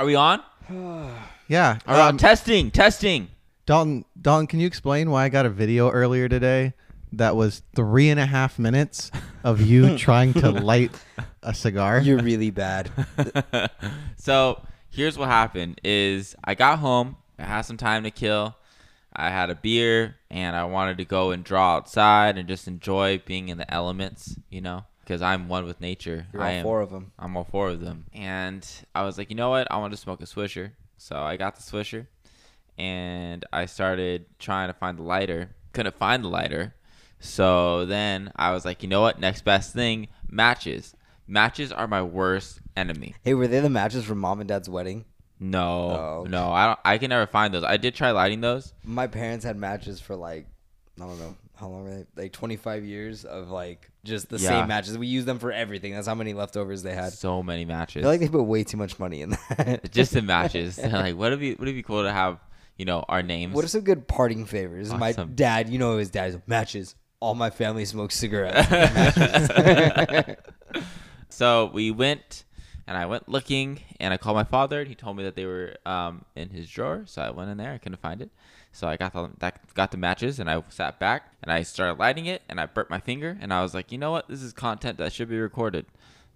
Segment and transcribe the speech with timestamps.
[0.00, 0.42] Are we on?
[1.46, 1.78] Yeah.
[1.84, 2.08] Are on?
[2.10, 3.28] um, Testing, testing.
[3.66, 6.74] Dalton, Dalton, can you explain why I got a video earlier today
[7.12, 9.10] that was three and a half minutes
[9.42, 10.92] of you trying to light
[11.42, 12.00] a cigar?
[12.00, 12.88] You're really bad.
[14.16, 18.54] so here's what happened: is I got home, I had some time to kill,
[19.12, 23.20] I had a beer, and I wanted to go and draw outside and just enjoy
[23.26, 26.28] being in the elements, you know, because I'm one with nature.
[26.32, 26.62] You're I all am.
[26.62, 27.10] four of them.
[27.18, 28.04] I'm all four of them.
[28.12, 28.64] And
[28.94, 29.66] I was like, you know what?
[29.68, 30.70] I want to smoke a Swisher.
[30.98, 32.06] So I got the Swisher
[32.78, 35.50] and I started trying to find the lighter.
[35.72, 36.76] Couldn't find the lighter.
[37.18, 39.18] So then I was like, you know what?
[39.18, 40.94] Next best thing matches.
[41.26, 43.16] Matches are my worst enemy.
[43.24, 45.06] Hey, were they the matches from mom and dad's wedding?
[45.40, 45.62] No,
[46.22, 46.26] Oh.
[46.28, 46.78] no, I don't.
[46.84, 47.64] I can never find those.
[47.64, 48.74] I did try lighting those.
[48.84, 50.46] My parents had matches for like,
[51.00, 52.22] I don't know how long are they?
[52.24, 54.48] Like 25 years of like just the Yeah.
[54.60, 54.96] same matches.
[54.98, 55.92] We use them for everything.
[55.92, 57.12] That's how many leftovers they had.
[57.12, 58.00] So many I matches.
[58.02, 59.90] feel like they put way too much money in that.
[59.92, 60.78] just the matches.
[60.82, 62.38] like, what would be would it be cool to have?
[62.78, 63.54] You know, our names.
[63.54, 64.90] What are some good parting favors?
[64.94, 65.34] My Awesome.
[65.34, 66.94] dad, you know his dad's matches.
[67.20, 68.70] All my family smokes cigarettes.
[68.70, 70.36] Matches.
[71.28, 72.44] So we went,
[72.86, 75.44] and I went looking, and I called my father, and he told me that they
[75.46, 77.02] were um, in his drawer.
[77.06, 78.30] So I went in there, I couldn't find it.
[78.72, 81.98] So I got the that, got the matches, and I sat back, and I started
[81.98, 84.42] lighting it, and I burnt my finger, and I was like, you know what, this
[84.42, 85.86] is content that should be recorded.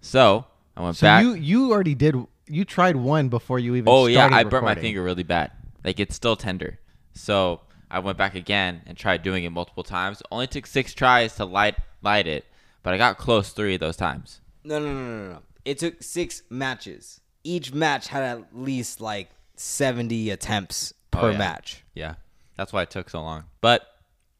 [0.01, 1.23] So I went so back.
[1.23, 2.15] you you already did
[2.47, 5.51] you tried one before you even oh yeah, started I burnt my finger really bad.
[5.83, 6.79] Like it's still tender.
[7.13, 10.21] So I went back again and tried doing it multiple times.
[10.31, 12.45] Only took six tries to light light it,
[12.83, 14.41] but I got close three of those times.
[14.63, 15.39] no, no, no, no, no.
[15.63, 17.21] It took six matches.
[17.43, 21.37] Each match had at least like 70 attempts Oh, per yeah.
[21.37, 21.83] match.
[21.93, 22.15] Yeah,
[22.55, 23.45] that's why it took so long.
[23.61, 23.85] But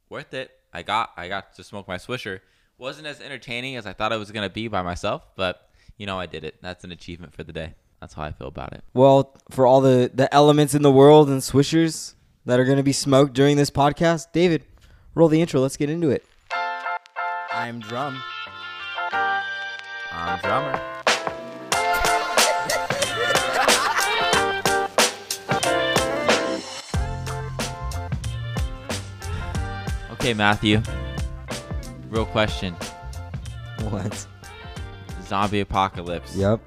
[0.10, 0.52] worth it.
[0.74, 2.42] I got I got to smoke my Swisher.
[2.78, 6.20] Wasn't as entertaining as I thought it was gonna be by myself, but you know
[6.20, 6.56] I did it.
[6.62, 7.76] That's an achievement for the day.
[8.02, 8.84] That's how I feel about it.
[8.94, 12.14] Well, for all the, the elements in the world and swishers
[12.46, 14.64] that are going to be smoked during this podcast, David,
[15.16, 15.62] roll the intro.
[15.62, 16.26] Let's get into it.
[17.52, 18.22] I'm Drum.
[20.12, 20.95] I'm drummer.
[30.26, 30.82] Okay, Matthew.
[32.10, 32.76] Real question.
[33.92, 34.26] What?
[35.22, 36.36] Zombie apocalypse.
[36.36, 36.62] Yep.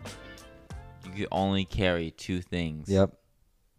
[1.05, 2.89] You could only carry two things.
[2.89, 3.15] Yep.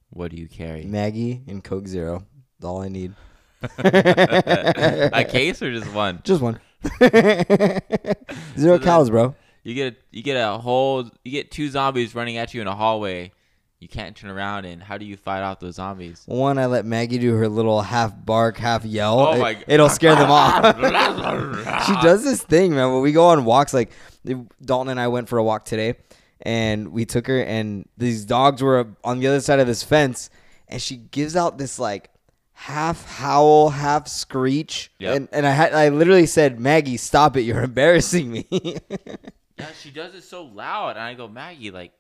[0.10, 0.84] What do you carry?
[0.84, 2.26] Maggie and Coke Zero.
[2.60, 3.14] That's all I need.
[3.62, 6.20] a case or just one?
[6.26, 6.60] Just one.
[7.02, 7.80] Zero
[8.58, 9.34] So cows, bro.
[9.64, 12.68] You get a, you get a whole you get two zombies running at you in
[12.68, 13.32] a hallway.
[13.80, 16.24] You can't turn around and how do you fight off those zombies?
[16.26, 19.20] One, I let Maggie do her little half bark, half yell.
[19.20, 20.76] Oh It- my- It'll scare them off.
[21.86, 22.92] she does this thing, man.
[22.92, 23.92] When we go on walks, like
[24.64, 25.96] Dalton and I went for a walk today,
[26.42, 30.30] and we took her, and these dogs were on the other side of this fence,
[30.68, 32.10] and she gives out this like
[32.52, 35.16] half howl, half screech, Yep.
[35.16, 37.42] and and I had I literally said, Maggie, stop it!
[37.44, 38.46] You're embarrassing me.
[38.52, 41.92] Yeah, she does it so loud, and I go, Maggie, like,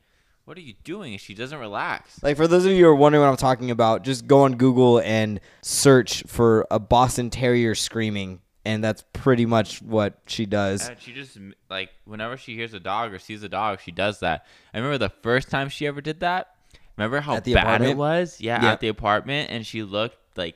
[0.49, 1.15] what are you doing?
[1.19, 2.23] She doesn't relax.
[2.23, 4.55] Like for those of you who are wondering what I'm talking about, just go on
[4.55, 10.89] Google and search for a Boston Terrier screaming, and that's pretty much what she does.
[10.89, 11.37] And she just
[11.69, 14.43] like whenever she hears a dog or sees a dog, she does that.
[14.73, 16.55] I remember the first time she ever did that.
[16.97, 18.41] Remember how bad it was?
[18.41, 18.71] Yeah, Yeah.
[18.71, 20.55] at the apartment, and she looked like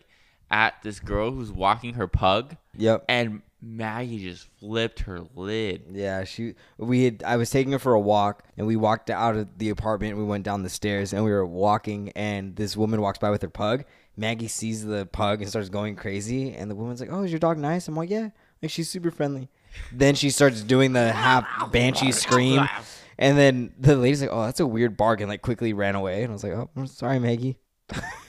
[0.50, 3.06] at this girl who's walking her pug, Yep.
[3.08, 5.84] and Maggie just flipped her lid.
[5.94, 6.56] Yeah, she.
[6.78, 7.24] We had.
[7.26, 10.18] I was taking her for a walk, and we walked out of the apartment.
[10.18, 13.42] We went down the stairs, and we were walking, and this woman walks by with
[13.42, 13.86] her pug.
[14.18, 17.40] Maggie sees the pug and starts going crazy, and the woman's like, "Oh, is your
[17.40, 18.30] dog nice?" I'm like, "Yeah."
[18.62, 19.50] Like she's super friendly.
[19.92, 22.68] then she starts doing the half banshee scream,
[23.18, 26.24] and then the lady's like, "Oh, that's a weird bark," and like quickly ran away.
[26.24, 27.58] And I was like, "Oh, I'm sorry, Maggie."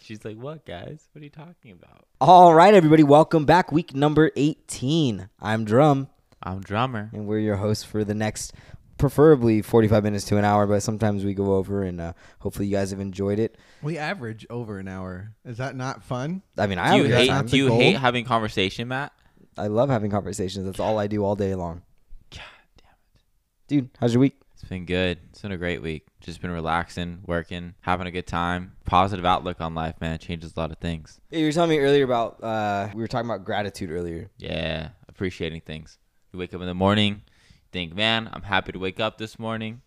[0.00, 1.08] She's like, "What, guys?
[1.12, 3.70] What are you talking about?" All right, everybody, welcome back.
[3.72, 5.28] Week number 18.
[5.40, 6.08] I'm Drum.
[6.42, 7.10] I'm drummer.
[7.12, 8.52] and we're your hosts for the next
[8.98, 12.74] preferably 45 minutes to an hour but sometimes we go over and uh, hopefully you
[12.74, 15.32] guys have enjoyed it We average over an hour.
[15.44, 16.42] Is that not fun?
[16.56, 17.26] i mean i Do you have a hate?
[17.28, 17.46] time.
[17.46, 17.78] Do you goal?
[17.78, 19.12] hate having conversation, Matt?
[19.58, 21.82] i love having conversations that's all i do all day long
[22.30, 22.40] God
[22.78, 23.22] damn it.
[23.68, 25.20] dude how's your week It's been good.
[25.30, 26.08] It's been a great week.
[26.20, 28.72] Just been relaxing, working, having a good time.
[28.84, 30.14] Positive outlook on life, man.
[30.14, 31.20] It changes a lot of things.
[31.30, 35.60] you were telling me earlier about uh, we were talking about gratitude earlier Yeah, appreciating
[35.60, 35.98] things.
[36.32, 37.22] You wake up in the morning,
[37.70, 39.82] think, man, I'm happy to wake up this morning.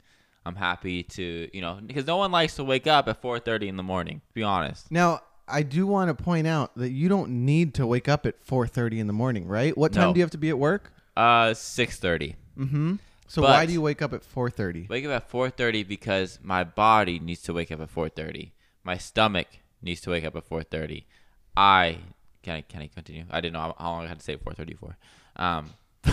[0.45, 3.75] I'm happy to, you know, because no one likes to wake up at 4:30 in
[3.75, 4.21] the morning.
[4.29, 4.89] To be honest.
[4.89, 8.41] Now, I do want to point out that you don't need to wake up at
[8.47, 9.77] 4:30 in the morning, right?
[9.77, 10.13] What time No.
[10.13, 10.93] do you have to be at work?
[11.17, 12.35] Uh, 6:30.
[12.57, 12.95] Mm-hmm.
[13.29, 14.87] So But- why do you wake up at 4:30?
[14.89, 18.53] Wake up at 4:30 because my body needs to wake up at 4:30.
[18.83, 19.47] My stomach
[19.83, 21.05] needs to wake up at 4:30.
[21.55, 21.99] I
[22.41, 23.25] can I can I continue?
[23.29, 24.97] I didn't know how, long I had to say 4:30 for.
[25.35, 25.73] Um,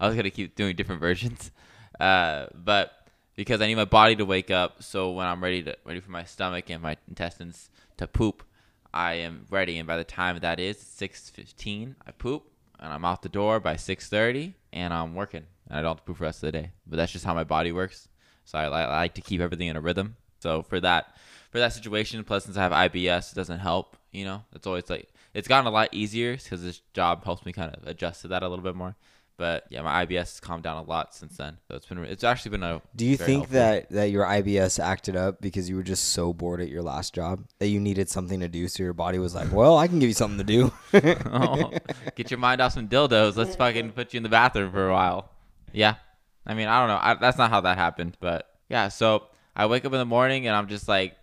[0.00, 1.52] I was gonna keep doing different versions,
[2.00, 3.06] uh, but
[3.36, 6.10] because I need my body to wake up, so when I'm ready to ready for
[6.10, 8.42] my stomach and my intestines to poop,
[8.92, 9.78] I am ready.
[9.78, 12.50] And by the time that is 6:15, I poop
[12.80, 15.46] and I'm out the door by 6:30, and I'm working.
[15.68, 16.72] And I don't have to poop for the rest of the day.
[16.86, 18.08] But that's just how my body works.
[18.44, 20.16] So I, I like to keep everything in a rhythm.
[20.40, 21.14] So for that,
[21.50, 23.96] for that situation, plus since I have IBS, it doesn't help.
[24.12, 27.52] You know, it's always like it's gotten a lot easier because this job helps me
[27.52, 28.96] kind of adjust to that a little bit more.
[29.36, 31.58] But yeah, my IBS has calmed down a lot since then.
[31.68, 32.82] So it's been it's actually been a.
[32.96, 33.54] Do you think helpful.
[33.54, 37.14] that that your IBS acted up because you were just so bored at your last
[37.14, 40.00] job that you needed something to do, so your body was like, "Well, I can
[40.00, 40.72] give you something to do."
[41.32, 41.70] oh,
[42.16, 43.36] get your mind off some dildos.
[43.36, 45.30] Let's fucking put you in the bathroom for a while.
[45.72, 45.96] Yeah.
[46.46, 46.98] I mean, I don't know.
[47.00, 48.88] I, that's not how that happened, but yeah.
[48.88, 49.24] So
[49.54, 51.16] I wake up in the morning and I'm just like,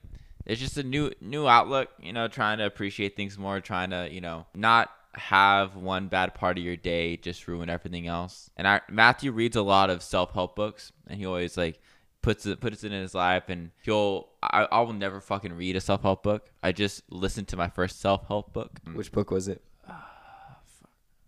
[0.45, 1.89] it's just a new new outlook.
[1.99, 6.33] You know, trying to appreciate things more, trying to you know not have one bad
[6.33, 8.49] part of your day just ruin everything else.
[8.57, 11.81] And I, Matthew reads a lot of self help books, and he always like
[12.25, 15.75] puts it puts it in his life and he'll I, I will never fucking read
[15.75, 16.49] a self help book.
[16.63, 18.79] I just listened to my first self help book.
[18.93, 19.63] Which book was it?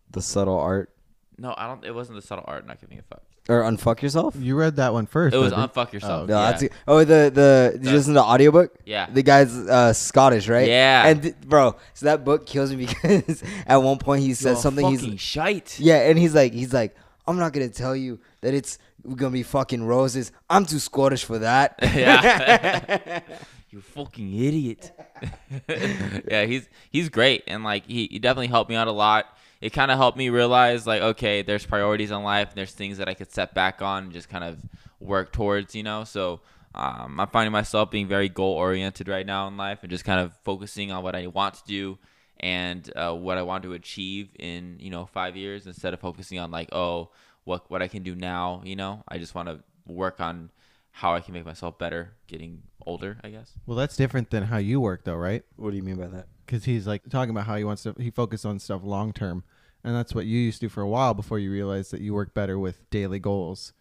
[0.10, 0.97] The subtle art
[1.38, 1.84] No, I don't.
[1.86, 2.66] It wasn't the subtle art.
[2.66, 3.22] Not giving a fuck.
[3.48, 4.36] or unfuck yourself.
[4.36, 5.36] You read that one first.
[5.36, 6.28] It was though, didn't- unfuck yourself.
[6.28, 6.52] No, yeah.
[6.52, 8.76] that's oh the the did you listen to the audiobook?
[8.86, 9.08] Yeah.
[9.12, 10.68] The guy's uh, Scottish, right?
[10.68, 11.08] Yeah.
[11.08, 14.56] And th- bro, so that book kills me because at one point he says You're
[14.62, 15.80] something he's shite.
[15.80, 16.96] Yeah, and he's like he's like
[17.28, 20.32] I'm not going to tell you that it's going to be fucking roses.
[20.50, 21.76] I'm too Scottish for that.
[21.96, 23.20] Yeah.
[23.70, 24.92] you fucking idiot.
[25.70, 29.26] yeah, he's he's great and like he, he definitely helped me out a lot.
[29.62, 32.98] It kind of helped me realize like okay, there's priorities in life and there's things
[32.98, 34.60] that I could set back on and just kind of
[35.00, 36.04] work towards, you know.
[36.04, 36.42] So
[36.76, 40.20] um, I'm finding myself being very goal oriented right now in life and just kind
[40.20, 41.98] of focusing on what I want to do
[42.40, 46.38] and uh, what I want to achieve in you know five years instead of focusing
[46.38, 47.10] on like oh
[47.48, 48.62] what what I can do now.
[48.64, 50.52] You know, I just want to work on
[50.92, 53.18] how I can make myself better getting older.
[53.24, 53.54] I guess.
[53.66, 55.44] Well, that's different than how you work, though, right?
[55.56, 56.28] what do you mean by that?
[56.48, 57.94] Because he's like talking about how he wants to.
[58.00, 59.44] He focused on stuff long term,
[59.84, 62.16] and that's what you used to do for a while before you realized that you
[62.16, 63.74] work better with daily goals.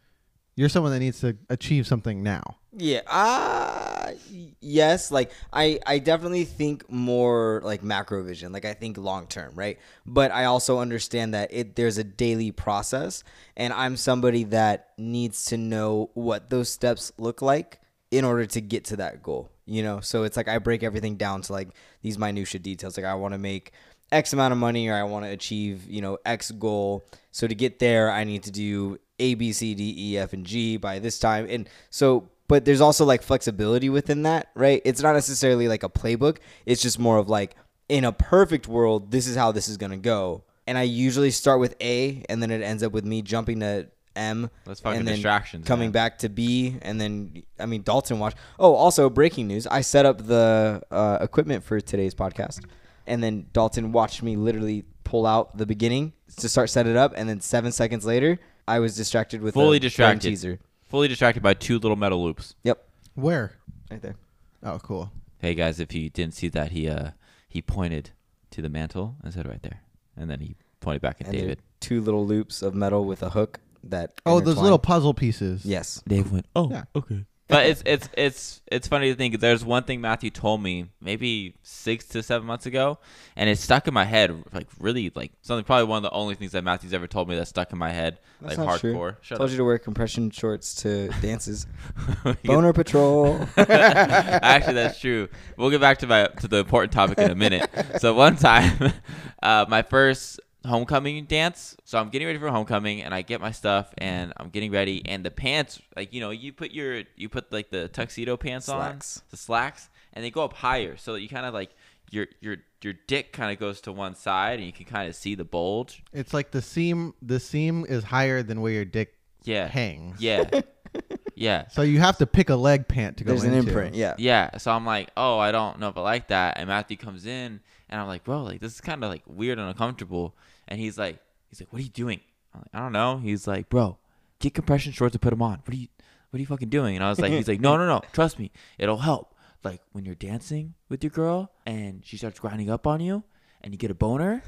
[0.57, 2.57] You're someone that needs to achieve something now.
[2.73, 3.01] Yeah.
[3.07, 4.13] Uh
[4.61, 8.53] yes, like I I definitely think more like macro vision.
[8.53, 9.79] Like I think long term, right?
[10.05, 13.25] But I also understand that it there's a daily process
[13.57, 17.81] and I'm somebody that needs to know what those steps look like
[18.11, 19.51] in order to get to that goal.
[19.67, 20.01] You know?
[20.01, 21.69] So it's like I break everything down to like
[22.03, 22.97] these minutia details.
[22.97, 23.73] Like I want to make
[24.13, 27.05] X amount of money or I want to achieve, you know, X goal.
[27.33, 30.47] So to get there, I need to do A, B, C, D, E, F, and
[30.47, 31.47] G by this time.
[31.51, 34.81] And so, but there's also like flexibility within that, right?
[34.85, 36.39] It's not necessarily like a playbook.
[36.65, 37.57] It's just more of like,
[37.89, 40.45] in a perfect world, this is how this is going to go.
[40.67, 43.89] And I usually start with A and then it ends up with me jumping to
[44.17, 44.51] M.
[44.65, 45.93] That's fucking and then distractions, Coming man.
[45.93, 48.37] back to B and then, I mean, Dalton watched.
[48.59, 49.67] Oh, also breaking news.
[49.67, 52.65] I set up the uh, equipment for today's podcast
[53.07, 57.13] and then Dalton watched me literally pull out the beginning to start set it up,
[57.17, 60.29] and then seven seconds later, I was distracted with Fully a distracted.
[60.29, 60.59] teaser.
[60.89, 62.57] Fully distracted by two little metal loops.
[62.65, 62.85] Yep,
[63.15, 63.53] Where?
[63.91, 64.17] right there.
[64.65, 65.13] Oh, cool.
[65.39, 67.11] Hey guys, if you didn't see that, he uh
[67.49, 68.11] he pointed
[68.51, 69.83] to the mantle and said right there,
[70.17, 71.63] and then he pointed back at And David.
[71.79, 74.21] two little loops of metal with a hook that.
[74.27, 74.63] Oh, those intertwine.
[74.65, 75.65] little puzzle pieces.
[75.65, 76.03] Yes.
[76.07, 76.85] Dave went, oh, Yeah.
[76.95, 77.25] okay.
[77.49, 79.39] But it's it's it's it's funny to think.
[79.39, 82.99] There's one thing Matthew told me maybe six to seven months ago,
[83.37, 85.63] and it stuck in my head like really like something.
[85.65, 87.93] Probably one of the only things that Matthew's ever told me that stuck in my
[87.93, 88.95] head That's like not true.
[88.95, 89.17] hardcore.
[89.21, 89.53] Shut Told up.
[89.53, 91.69] you to wear compression shorts to dances.
[92.45, 93.39] Boner patrol.
[93.57, 95.29] Actually, that's true.
[95.57, 97.71] We'll get back to my to the important topic in a minute.
[98.01, 98.93] So one time,
[99.41, 101.77] uh, my first homecoming dance.
[101.85, 105.03] So I'm getting ready for homecoming, and I get my stuff, and I'm getting ready,
[105.07, 108.67] and the pants, like you know, you put your you put like the tuxedo pants
[108.67, 109.19] Slacks.
[109.19, 111.71] on, the slacks, and they go up higher, so that you kind of like
[112.11, 115.15] your your your dick kind of goes to one side, and you can kind of
[115.17, 116.03] see the bulge.
[116.13, 117.15] It's like the seam.
[117.23, 119.67] The seam is higher than where your dick Yeah.
[119.69, 120.21] hangs.
[120.21, 120.49] Yeah.
[121.35, 121.69] yeah.
[121.69, 123.95] So you have to pick a leg pant to go There's an imprint.
[123.95, 124.15] Yeah.
[124.19, 126.59] Yeah, so I'm like, oh, I don't know if I like that.
[126.59, 129.59] And Matthew comes in, and I'm like, bro, like this is kind of like weird
[129.59, 130.35] and uncomfortable.
[130.69, 131.19] And he's like,
[131.49, 132.21] he's like, what are you doing?
[132.55, 133.19] I'm like, I don't know.
[133.19, 133.99] He's like, bro,
[134.39, 135.61] get compression shorts and put them on.
[135.65, 135.89] What are you,
[136.31, 136.97] what are you fucking doing?
[136.97, 139.35] And I was like, he's like, no, no, no, trust me, it'll help.
[139.65, 143.25] Like when you're dancing with your girl and she starts grinding up on you,
[143.63, 144.45] and you get a boner,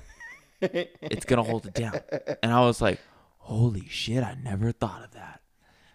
[0.61, 1.99] it's gonna hold it down.
[2.41, 3.01] And I was like,
[3.39, 5.41] holy shit, I never thought of that.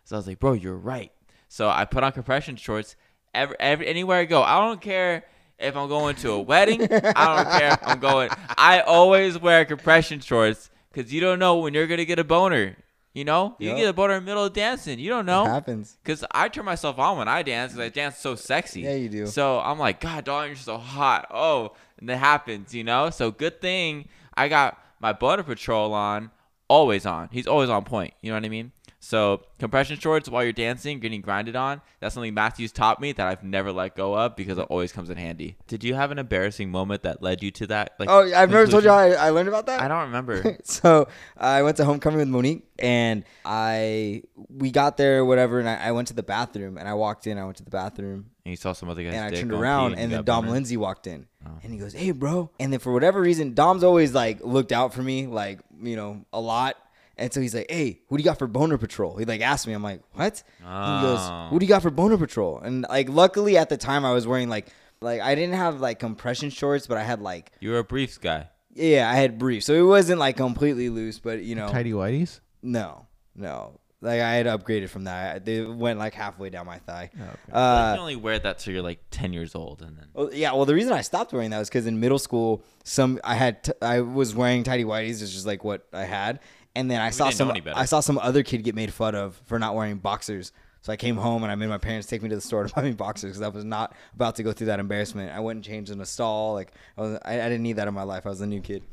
[0.03, 1.11] So I was like, bro, you're right.
[1.47, 2.97] So I put on compression shorts
[3.33, 4.43] every, every anywhere I go.
[4.43, 5.23] I don't care
[5.59, 6.81] if I'm going to a wedding.
[6.83, 8.29] I don't care if I'm going.
[8.57, 12.77] I always wear compression shorts because you don't know when you're gonna get a boner.
[13.13, 13.77] You know, you Yep.
[13.77, 14.97] get a boner in the middle of dancing.
[14.97, 15.45] You don't It know.
[15.45, 15.97] happens.
[16.03, 18.81] Cause I turn myself on when I dance because I dance so sexy.
[18.81, 19.27] Yeah, you do.
[19.27, 21.27] So I'm like, God, darling, you're so hot.
[21.29, 23.11] Oh, and that happens, you know.
[23.11, 26.31] So good thing I got my Boner Patrol on,
[26.67, 27.29] always on.
[27.31, 28.15] He's always on point.
[28.21, 28.71] You know what I mean?
[29.03, 31.81] So compression shorts while you're dancing, getting grinded on.
[31.99, 35.09] That's something Matthews taught me that I've never let go of because it always comes
[35.09, 35.57] in handy.
[35.67, 37.95] Did you have an embarrassing moment that led you to that?
[37.99, 38.95] Like, Oh, I've never told you how?
[38.95, 39.81] I, I learned about that.
[39.81, 40.57] I don't remember.
[40.63, 45.87] so I went to homecoming with Monique, and I we got there, whatever, and I,
[45.87, 47.37] I went to the bathroom, and I walked in.
[47.37, 49.95] I went to the bathroom, and you saw some other guy's and I turned around,
[49.95, 50.47] pee and then Dom?
[50.47, 51.51] Lindsay walked in, Oh.
[51.61, 54.93] and he goes, "Hey, bro!" And then for whatever reason, Dom's always like looked out
[54.93, 56.77] for me, like you know, a lot.
[57.17, 59.67] And so he's like, "Hey, what do you got for boner patrol?" He like asked
[59.67, 59.73] me.
[59.73, 61.47] I'm like, "What?" And he goes, Oh.
[61.51, 64.25] "What do you got for boner patrol?" And like, luckily at the time, I was
[64.25, 64.67] wearing like,
[65.01, 68.17] like I didn't have like compression shorts, but I had like, You were a briefs
[68.17, 68.47] guy.
[68.73, 72.39] yeah, I had briefs, so it wasn't like completely loose, but you know, Tidy whities.
[72.63, 73.05] no,
[73.35, 73.79] no.
[74.01, 75.35] Like I had upgraded from that.
[75.35, 77.09] I- They went like halfway down my thigh.
[77.13, 77.23] okay.
[77.47, 80.29] you Uh, can only wear that till you're like 10 years old, and then well,
[80.33, 80.51] yeah.
[80.51, 83.63] Well, the reason I stopped wearing that was because in middle school, some I had
[83.63, 85.21] t- I was wearing tidy whities.
[85.21, 86.41] It's just like what I had,
[86.75, 87.51] and then I saw some.
[87.75, 90.51] I saw some other kid get made fun of for not wearing boxers.
[90.81, 92.73] So I came home and I made my parents take me to the store to
[92.75, 95.31] buy me boxers because I was not about to go through that embarrassment.
[95.31, 96.53] I went and changed in a stall.
[96.55, 98.25] Like I, was, I, I didn't need that in my life.
[98.25, 98.83] I was a new kid.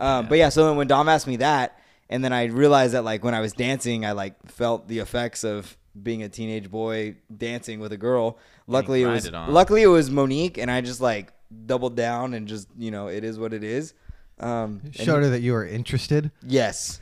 [0.00, 1.78] Um, But yeah, so then when Dom asked me that,
[2.10, 5.44] and then I realized that like when I was dancing, I like felt the effects
[5.44, 8.38] of being a teenage boy dancing with a girl.
[8.66, 9.54] Luckily, it was grinded on.
[9.54, 11.32] luckily it was Monique, and I just like
[11.66, 13.94] doubled down and just you know it is what it is.
[14.40, 16.32] Um, Showed her that you were interested.
[16.44, 17.00] Yes.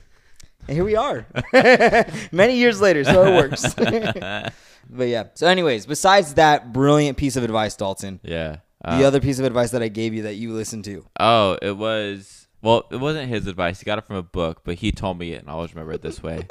[0.67, 1.27] And here we are.
[2.33, 3.75] Many years later, so it works.
[4.91, 5.25] but yeah.
[5.35, 8.57] So, anyways, besides that brilliant piece of advice, Dalton, yeah.
[8.83, 11.05] the Uh, other piece of advice that I gave you that you listened to.
[11.21, 13.81] Oh, it was well, it wasn't his advice.
[13.81, 15.93] He got it from a book, but he told me it, and I always remember
[15.93, 16.47] it this way.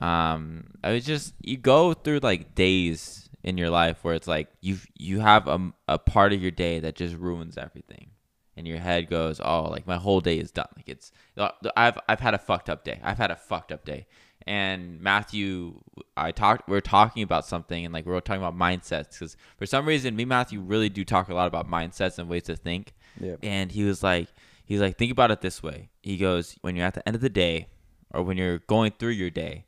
[0.00, 4.48] um, I was just you go through like days in your life where it's like
[4.62, 8.08] you you have a a part of your day that just ruins everything,
[8.56, 10.68] and your head goes, oh, like my whole day is done.
[10.76, 13.00] Like it's uh, I've I've had a fucked up day.
[13.02, 14.06] I've had a fucked up day.
[14.46, 15.80] And Matthew,
[16.16, 16.68] I talked.
[16.68, 19.86] We are talking about something, and like we were talking about mindsets, because for some
[19.86, 22.92] reason, me Matthew really do talk a lot about mindsets and ways to think.
[23.18, 23.36] Yeah.
[23.42, 24.28] And he was like,
[24.66, 25.88] he's like, think about it this way.
[26.02, 27.68] He goes, when you're at the end of the day,
[28.12, 29.64] or when you're going through your day,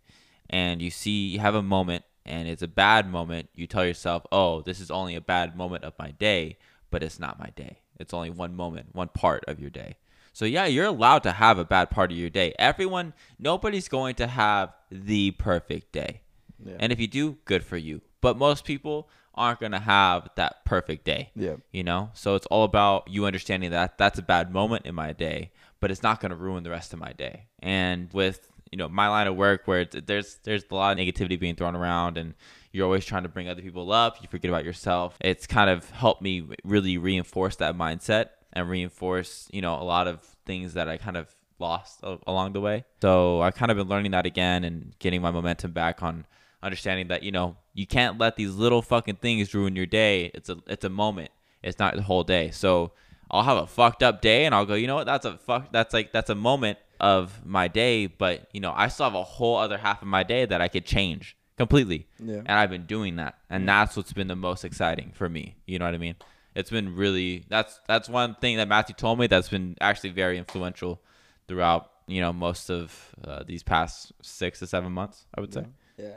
[0.51, 4.27] and you see you have a moment, and it's a bad moment, you tell yourself,
[4.31, 6.59] oh, this is only a bad moment of my day,
[6.91, 7.79] but it's not my day.
[7.99, 9.97] It's only one moment, one part of your day.
[10.33, 12.55] So yeah, you're allowed to have a bad part of your day.
[12.59, 16.21] Everyone, nobody's going to have the perfect day.
[16.63, 16.77] Yeah.
[16.79, 18.03] And if you do, good for you.
[18.21, 21.31] But most people aren't going to have that perfect day.
[21.35, 21.57] Yeah.
[21.73, 22.11] You know?
[22.15, 25.91] So it's all about you understanding that that's a bad moment in my day, but
[25.91, 27.47] it's not going to ruin the rest of my day.
[27.61, 31.41] And with, you know, my line of work where there's there's a lot of negativity
[31.41, 32.35] being thrown around and
[32.73, 35.17] you're always trying to bring other people up, you forget about yourself.
[35.23, 40.07] It's kind of helped me really reinforce that mindset and reinforce, you know, a lot
[40.07, 42.85] of things that I kind of lost a- along the way.
[43.01, 46.27] So I kind of been learning that again and getting my momentum back on
[46.63, 50.31] understanding that you know you can't let these little fucking things ruin your day.
[50.35, 51.31] It's a it's a moment.
[51.63, 52.51] It's not the whole day.
[52.51, 52.93] So
[53.31, 55.07] I'll have a fucked up day and I'll go, you know what?
[55.07, 55.73] That's a fuck.
[55.73, 58.07] That's like that's a moment of my day.
[58.07, 60.69] But you know, I still have a whole other half of my day that I
[60.69, 62.07] could change completely.
[62.19, 62.39] Yeah.
[62.39, 65.57] And I've been doing that, and that's what's been the most exciting for me.
[65.67, 66.17] You know what I mean?
[66.55, 70.39] It's been really that's that's one thing that Matthew told me that's been actually very
[70.39, 71.03] influential
[71.49, 75.27] throughout you know most of uh, these past six to seven months.
[75.37, 75.61] I would say.
[75.61, 75.67] Yeah,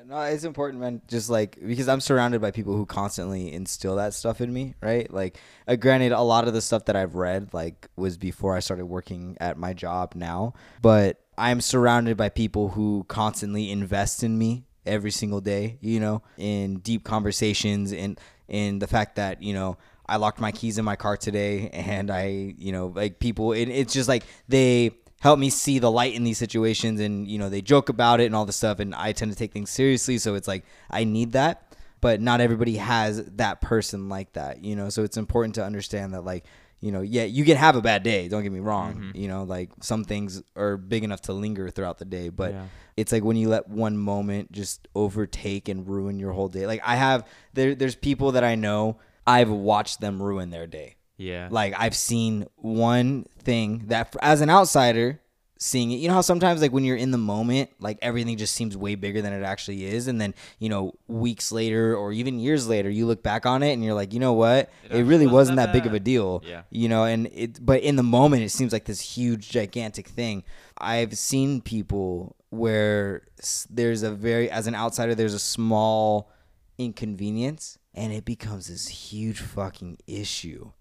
[0.06, 1.02] no, it's important, man.
[1.08, 5.12] Just like because I'm surrounded by people who constantly instill that stuff in me, right?
[5.12, 8.60] Like, uh, granted, a lot of the stuff that I've read like was before I
[8.60, 14.38] started working at my job now, but I'm surrounded by people who constantly invest in
[14.38, 15.78] me every single day.
[15.80, 18.20] You know, in deep conversations and
[18.50, 19.78] in the fact that you know
[20.10, 23.70] I locked my keys in my car today, and I, you know, like people, it,
[23.70, 27.50] it's just like they help me see the light in these situations and you know
[27.50, 30.18] they joke about it and all this stuff and i tend to take things seriously
[30.18, 31.64] so it's like i need that.
[32.02, 34.88] But not everybody has that person like that you know?
[34.90, 36.46] So it's important to understand that like
[36.80, 39.18] you know yeah you can have a bad day don't get me wrong mm-hmm.
[39.18, 39.44] you know?
[39.44, 42.68] Like some things are big enough to linger throughout the day but Yeah.
[42.96, 46.66] it's like when you let one moment just overtake and ruin your whole day.
[46.66, 50.96] Like i have there there's people that i know i've watched them ruin their day
[51.20, 51.50] Yeah.
[51.52, 55.20] like I've seen one thing that, as an outsider,
[55.60, 55.98] seeing it.
[55.98, 58.96] You know how sometimes like when you're in the moment, like everything just seems way
[58.96, 62.90] bigger than it actually is, and then you know weeks later or even years later,
[62.90, 65.58] you look back on it and you're like, you know what, It it, really wasn't
[65.58, 66.42] that that big of a deal.
[66.46, 66.64] Yeah.
[66.72, 70.44] You know, and it, but in the moment, it seems like this huge, gigantic thing.
[70.78, 73.28] I've seen people where
[73.70, 76.32] there's a very, as an outsider, there's a small
[76.78, 80.72] inconvenience, and it becomes this huge fucking issue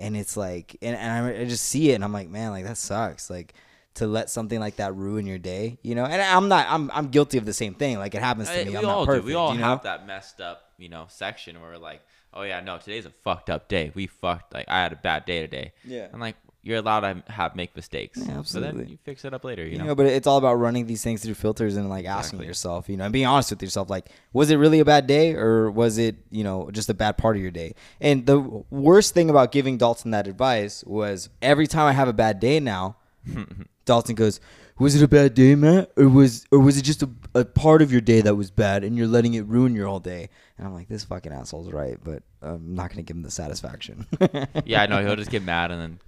[0.00, 2.64] and it's like and, and I, I just see it and i'm like man like
[2.64, 3.54] that sucks like
[3.94, 7.08] to let something like that ruin your day you know and i'm not i'm, I'm
[7.08, 9.06] guilty of the same thing like it happens to Hey, me we i'm all not
[9.06, 9.28] perfect do.
[9.28, 12.00] We all you know have that messed up, you know, section where we're like,
[12.32, 13.92] oh yeah, no, today's a fucked up day.
[13.94, 14.54] We fucked.
[14.54, 15.72] Like I had a bad day today.
[15.84, 16.08] Yeah.
[16.12, 18.18] I'm like, you're allowed to have make mistakes.
[18.22, 18.82] Yeah, absolutely.
[18.82, 19.64] then you fix it up later.
[19.64, 19.86] You, you know.
[19.86, 22.46] know, but it's all about running these things through filters and like asking Exactly.
[22.46, 23.88] yourself, you know, and being honest with yourself.
[23.88, 27.16] Like, was it really a bad day or was it, you know, just a bad
[27.16, 27.74] part of your day?
[28.00, 28.40] And the
[28.70, 32.60] worst thing about giving Dalton that advice was every time I have a bad day
[32.60, 32.96] now,
[33.86, 34.40] Dalton goes,
[34.78, 37.82] "Was it a bad day, Matt, or was or was it just a, a part
[37.82, 40.66] of your day that was bad, and you're letting it ruin your whole day?" And
[40.66, 44.06] I'm like, "This fucking asshole's right, but I'm not gonna give him the satisfaction."
[44.64, 45.02] yeah, I know.
[45.06, 45.98] He'll just get mad and then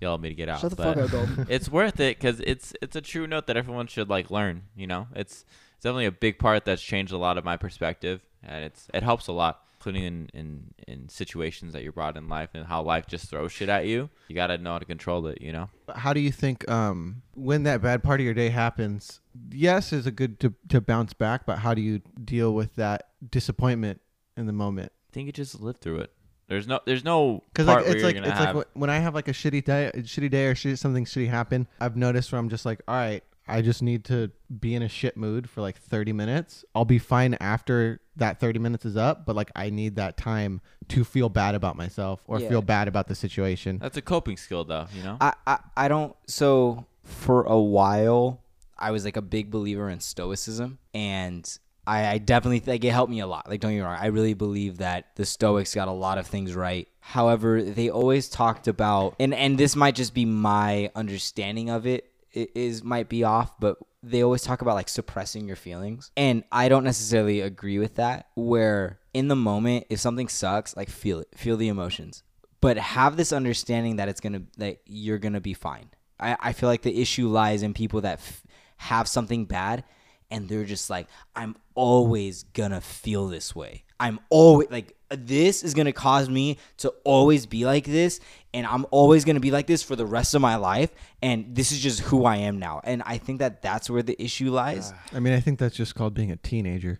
[0.00, 0.60] yell at me to get out.
[0.60, 1.46] Shut the but fuck up, Dalton.
[1.50, 4.62] it's worth it because it's it's a true note that everyone should like learn.
[4.76, 8.20] You know, it's it's definitely a big part that's changed a lot of my perspective,
[8.42, 12.28] and it's it helps a lot, including in in in situations that you're brought in
[12.28, 14.10] life and how life just throws shit at you.
[14.28, 15.40] You gotta know how to control it.
[15.40, 15.70] You know.
[15.94, 19.20] How do you think um, when that bad part of your day happens?
[19.50, 23.08] Yes, is a good to to bounce back, but how do you deal with that
[23.30, 24.00] disappointment
[24.36, 24.92] in the moment?
[25.10, 26.12] I think you just live through it.
[26.48, 28.54] There's no there's no Because part like where it's you're like gonna it's have.
[28.56, 31.28] like when I have like a shitty day, a shitty day or shit, something shitty
[31.28, 31.66] happen.
[31.80, 34.88] I've noticed where I'm just like, all right, I just need to be in a
[34.88, 36.64] shit mood for like 30 minutes.
[36.74, 40.60] I'll be fine after that 30 minutes is up, but like I need that time
[40.88, 42.48] to feel bad about myself or Yeah.
[42.48, 43.78] feel bad about the situation.
[43.78, 44.86] that's a coping skill, though.
[44.94, 45.16] You know.
[45.20, 46.14] I, I I don't.
[46.28, 48.40] So for a while,
[48.78, 53.10] I was like a big believer in stoicism, and I, I definitely think it helped
[53.10, 53.48] me a lot.
[53.48, 56.26] Like, don't get me wrong, I really believe that the Stoics got a lot of
[56.26, 56.88] things right.
[57.00, 62.10] However, they always talked about, and and this might just be my understanding of it
[62.34, 66.68] i- might be off, but they always talk about like suppressing your feelings, and I
[66.68, 68.26] don't necessarily agree with that.
[68.34, 72.22] Where in the moment, if something sucks, like feel it, feel the emotions
[72.62, 75.88] but have this understanding that it's gonna that you're gonna be fine.
[76.18, 78.42] I, I feel like the issue lies in people that f-
[78.78, 79.84] have something bad
[80.30, 83.84] and they're just like, I'm always gonna feel this way.
[83.98, 88.20] I'm always like this is gonna cause me to always be like this,
[88.52, 90.90] and I'm always gonna be like this for the rest of my life,
[91.22, 92.80] and this is just who I am now.
[92.84, 94.92] And I think that that's where the issue lies.
[95.14, 96.98] I mean, I think that's just called being a teenager.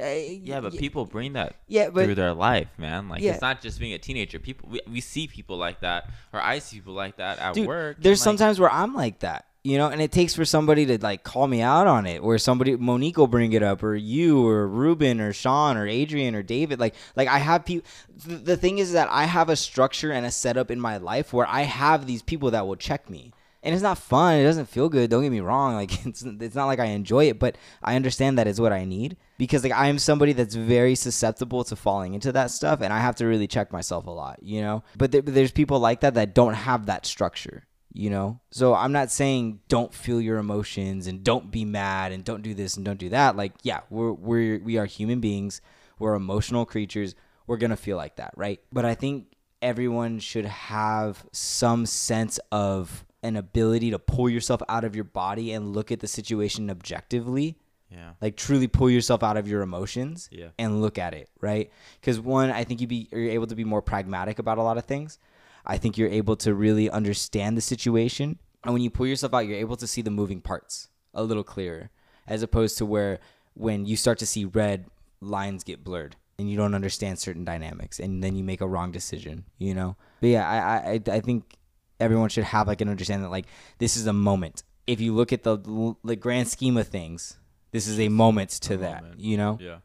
[0.00, 3.08] Uh, yeah, but people bring that Yeah, but- through their life, man.
[3.08, 3.32] Like Yeah.
[3.32, 4.38] it's not just being a teenager.
[4.38, 7.66] People we, we see people like that, or I see people like that at Dude,
[7.66, 7.96] work.
[7.98, 10.86] there's and, like, sometimes where I'm like that, you know, and it takes for somebody
[10.86, 13.94] to like call me out on it, or somebody Monique will bring it up, or
[13.94, 16.78] you, or Ruben, or Sean, or Adrian, or David.
[16.78, 17.88] Like, like I have people.
[18.24, 21.32] Th- the thing is that I have a structure and a setup in my life
[21.32, 23.32] where I have these people that will check me.
[23.60, 24.36] And it's not fun.
[24.36, 25.10] It doesn't feel good.
[25.10, 25.74] Don't get me wrong.
[25.74, 28.84] Like it's it's not like I enjoy it, but I understand that it's what I
[28.84, 32.92] need because like I am somebody that's very susceptible to falling into that stuff, and
[32.92, 34.84] I have to really check myself a lot, you know.
[34.96, 38.40] But there, there's people like that that don't have that structure, you know.
[38.50, 42.54] So I'm not saying don't feel your emotions and don't be mad and don't do
[42.54, 43.36] this and don't do that.
[43.36, 45.60] Like yeah, we're we're we are human beings.
[45.98, 47.14] We're emotional creatures.
[47.46, 48.60] We're gonna feel like that, right?
[48.72, 49.26] But I think
[49.62, 55.52] everyone should have some sense of an ability to pull yourself out of your body
[55.52, 57.58] and look at the situation objectively
[57.90, 58.10] Yeah.
[58.22, 60.50] like truly pull yourself out of your emotions Yeah.
[60.60, 63.64] and look at it right because one i think you be you're able to be
[63.64, 65.18] more pragmatic about a lot of things
[65.66, 69.46] i think you're able to really understand the situation and when you pull yourself out
[69.46, 71.90] you're able to see the moving parts a little clearer
[72.26, 73.18] as opposed to where
[73.54, 74.86] when you start to see red
[75.20, 78.92] lines get blurred and you don't understand certain dynamics and then you make a wrong
[78.92, 81.56] decision you know but yeah i i i think
[82.00, 83.46] everyone should have like an understanding that like
[83.78, 87.38] this is a moment if you look at the the grand scheme of things
[87.72, 89.20] this is a moment to that moment.
[89.20, 89.78] you know Yeah.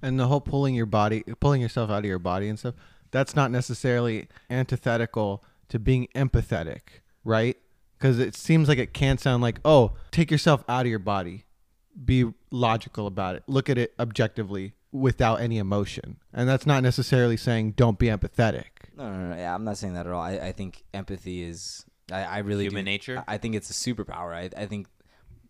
[0.00, 2.76] And the whole pulling your body, pulling yourself out of your body and stuff,
[3.10, 7.56] that's not necessarily antithetical to being empathetic, right?
[7.98, 11.44] Because it seems like it can sound like, oh, take yourself out of your body,
[12.04, 16.16] be logical about it, look at it objectively without any emotion.
[16.32, 18.64] And that's not necessarily saying don't be empathetic.
[18.96, 21.84] no no no yeah i'm not saying that at all i, I think empathy is
[22.10, 23.24] i, I really Human do- nature?
[23.28, 24.86] I, I think it's a superpower I, I think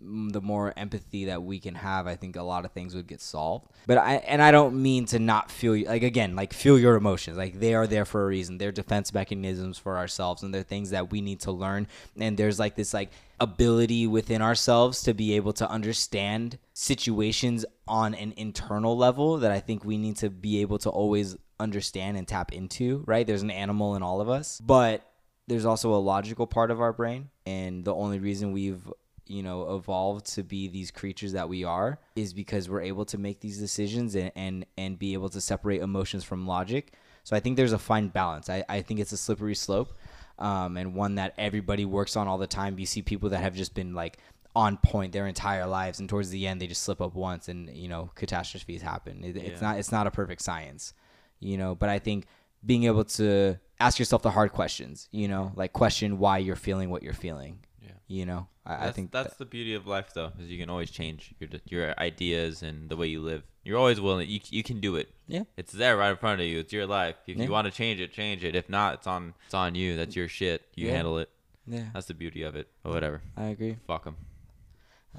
[0.00, 3.20] the more empathy that we can have, I think a lot of things would get
[3.20, 3.68] solved.
[3.86, 7.36] But I and I don't mean to not feel like again, like feel your emotions.
[7.36, 8.58] Like they are there for a reason.
[8.58, 11.88] They're defense mechanisms for ourselves and they're things that we need to learn.
[12.18, 18.14] And there's like this like ability within ourselves to be able to understand situations on
[18.14, 22.26] an internal level that I think we need to be able to always understand and
[22.26, 23.26] tap into, right?
[23.26, 25.04] There's an animal in all of us, but
[25.48, 28.92] there's also a logical part of our brain and the only reason we've
[29.28, 33.18] you know evolved to be these creatures that we are is because we're able to
[33.18, 36.94] make these decisions and and, and be able to separate emotions from logic.
[37.24, 38.48] So i think there's a fine balance.
[38.48, 39.92] I, I think it's a slippery slope
[40.38, 42.78] um, and one that everybody works on all the time.
[42.78, 44.18] You see people that have just been like
[44.56, 47.68] on point their entire lives and towards the end they just slip up once and
[47.76, 49.22] you know catastrophes happen.
[49.22, 50.94] It, it's not it's not a perfect science
[51.40, 52.26] you know but i think
[52.64, 56.90] being able to ask yourself the hard questions you know like question why you're feeling
[56.90, 57.58] what you're feeling
[57.88, 57.94] Yeah.
[58.06, 60.90] you know i, I think that's the beauty of life, though, is you can always
[60.90, 63.42] change your your ideas and the way you live.
[63.64, 64.28] You're always willing.
[64.28, 65.08] You you can do it.
[65.26, 66.58] yeah It's there right in front of you.
[66.60, 67.16] It's your life.
[67.26, 67.44] If Yeah.
[67.44, 68.54] you want to change it, change it.
[68.54, 69.96] If not, it's on it's on you.
[69.96, 70.62] That's your shit.
[70.74, 70.94] You Yeah.
[70.96, 71.28] handle it.
[71.66, 72.66] yeah That's the beauty of it.
[72.84, 73.20] or whatever.
[73.36, 74.16] i agree Fuck them.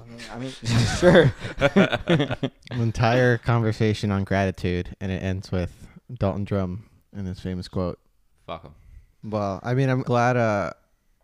[0.00, 0.52] i mean, I mean
[1.02, 1.24] sure
[2.70, 7.98] entire conversation on gratitude, and it ends with Dalton Drum and his famous quote.
[8.46, 8.74] Fuck them.
[9.22, 10.72] Well, I mean, I'm glad uh,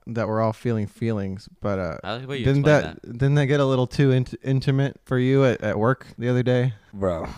[0.09, 3.13] that we're all feeling feelings, but uh, I like the way you didn't that, that.
[3.13, 6.43] didn't that get a little too int- intimate for you at, at work the other
[6.43, 6.75] day?
[6.93, 7.29] bro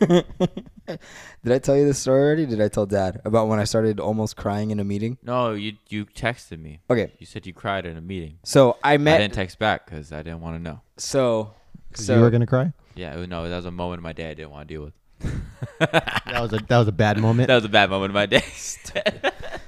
[0.00, 3.98] did i tell you this story already did i tell dad about when i started
[3.98, 6.80] almost crying in a meeting No, you you texted me.
[6.88, 8.38] okay You said you cried in a meeting.
[8.44, 9.16] so i met.
[9.16, 10.80] I didn't text back because I didn't want to know.
[10.96, 11.52] so
[11.92, 12.72] 'Cause so you were gonna cry.
[12.94, 14.94] Yeah, no, that was a moment in my day I didn't want to deal with.
[15.80, 17.46] That was a that was a bad moment.
[17.48, 18.44] That was a bad moment in my day.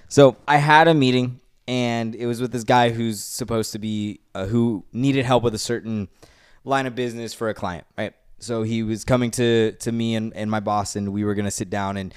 [0.09, 4.21] So I had a meeting, and it was with this guy who's supposed to be
[4.35, 6.09] uh, who needed help with a certain
[6.65, 8.15] line of business for a client, right?
[8.39, 11.51] So he was coming to to me and, and my boss, and we were gonna
[11.51, 12.13] sit down and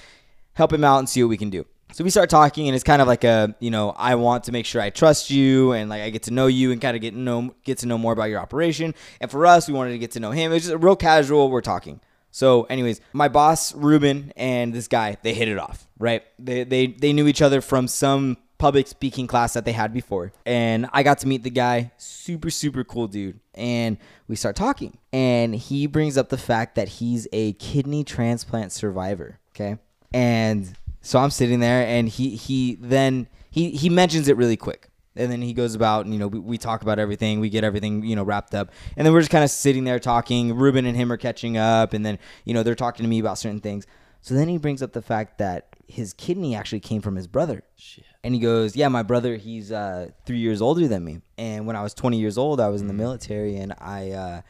[0.54, 1.66] help him out and see what we can do.
[1.94, 4.52] So we start talking, and it's kind of like a you know I want to
[4.52, 7.02] make sure I trust you, and like I get to know you and kind of
[7.02, 8.96] get to know get to know more about your operation.
[9.22, 10.52] And for us, we wanted to get to know him.
[10.52, 11.50] It was just a real casual.
[11.50, 12.02] We're talking.
[12.32, 16.24] So, anyways, my boss Ruben and this guy they hit it off, right?
[16.38, 20.32] They they they knew each other from some public speaking class that they had before,
[20.46, 21.92] and I got to meet the guy.
[21.98, 26.88] Super super cool dude, and we start talking, and he brings up the fact that
[26.88, 29.40] he's a kidney transplant survivor.
[29.56, 29.78] Okay,
[30.14, 34.90] and so I'm sitting there, and he he then he he mentions it really quick.
[35.18, 37.40] And then he goes about, and, you know, we, we talk about everything.
[37.40, 38.70] We get everything, you know, wrapped up.
[38.98, 40.54] And then we're just kind of sitting there talking.
[40.54, 41.94] Ruben and him are catching up.
[41.94, 43.88] And then, you know, they're talking to me about certain things.
[44.26, 47.62] So then he brings up the fact that his kidney actually came from his brother.
[47.76, 48.06] Shit.
[48.24, 51.22] And he goes, Yeah, my brother, he's uh, three years older than me.
[51.38, 54.42] And when I was 20 years old, I was in the military and I, uh,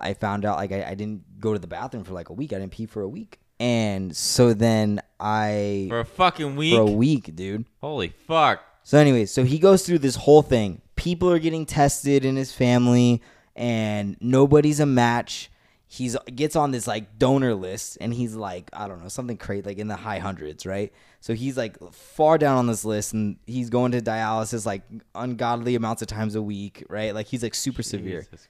[0.00, 2.54] I found out like I, I didn't go to the bathroom for like a week.
[2.54, 3.38] I didn't pee for a week.
[3.60, 6.76] And so then I, For a fucking week.
[6.76, 7.66] for a week, dude.
[7.82, 8.62] Holy fuck.
[8.82, 10.80] So, anyway, so he goes through this whole thing.
[10.96, 13.20] People are getting tested in his family,
[13.54, 15.50] and nobody's a match.
[15.90, 19.62] He's gets on this like donor list, and he's like, I don't know, something crazy,
[19.62, 20.92] like in the high hundreds, right?
[21.20, 24.82] So he's like far down on this list, and he's going to dialysis like
[25.14, 27.14] ungodly amounts of times a week, right?
[27.14, 28.22] Like he's like super severe.
[28.24, 28.48] Christ.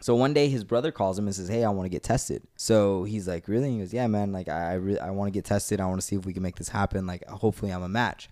[0.00, 2.42] So one day his brother calls him and says, "Hey, I want to get tested."
[2.56, 4.30] So he's like, "Really?" He goes, "Yeah, man.
[4.32, 5.80] Like I, I, re- I want to get tested.
[5.80, 7.06] I want to see if we can make this happen.
[7.06, 8.28] Like hopefully I'm a match."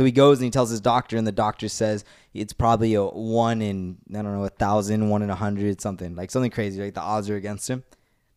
[0.00, 3.04] So he goes and he tells his doctor, and the doctor says it's probably a
[3.04, 6.80] one in I don't know a thousand, one in a hundred, something like something crazy.
[6.80, 7.84] Like the odds are against him.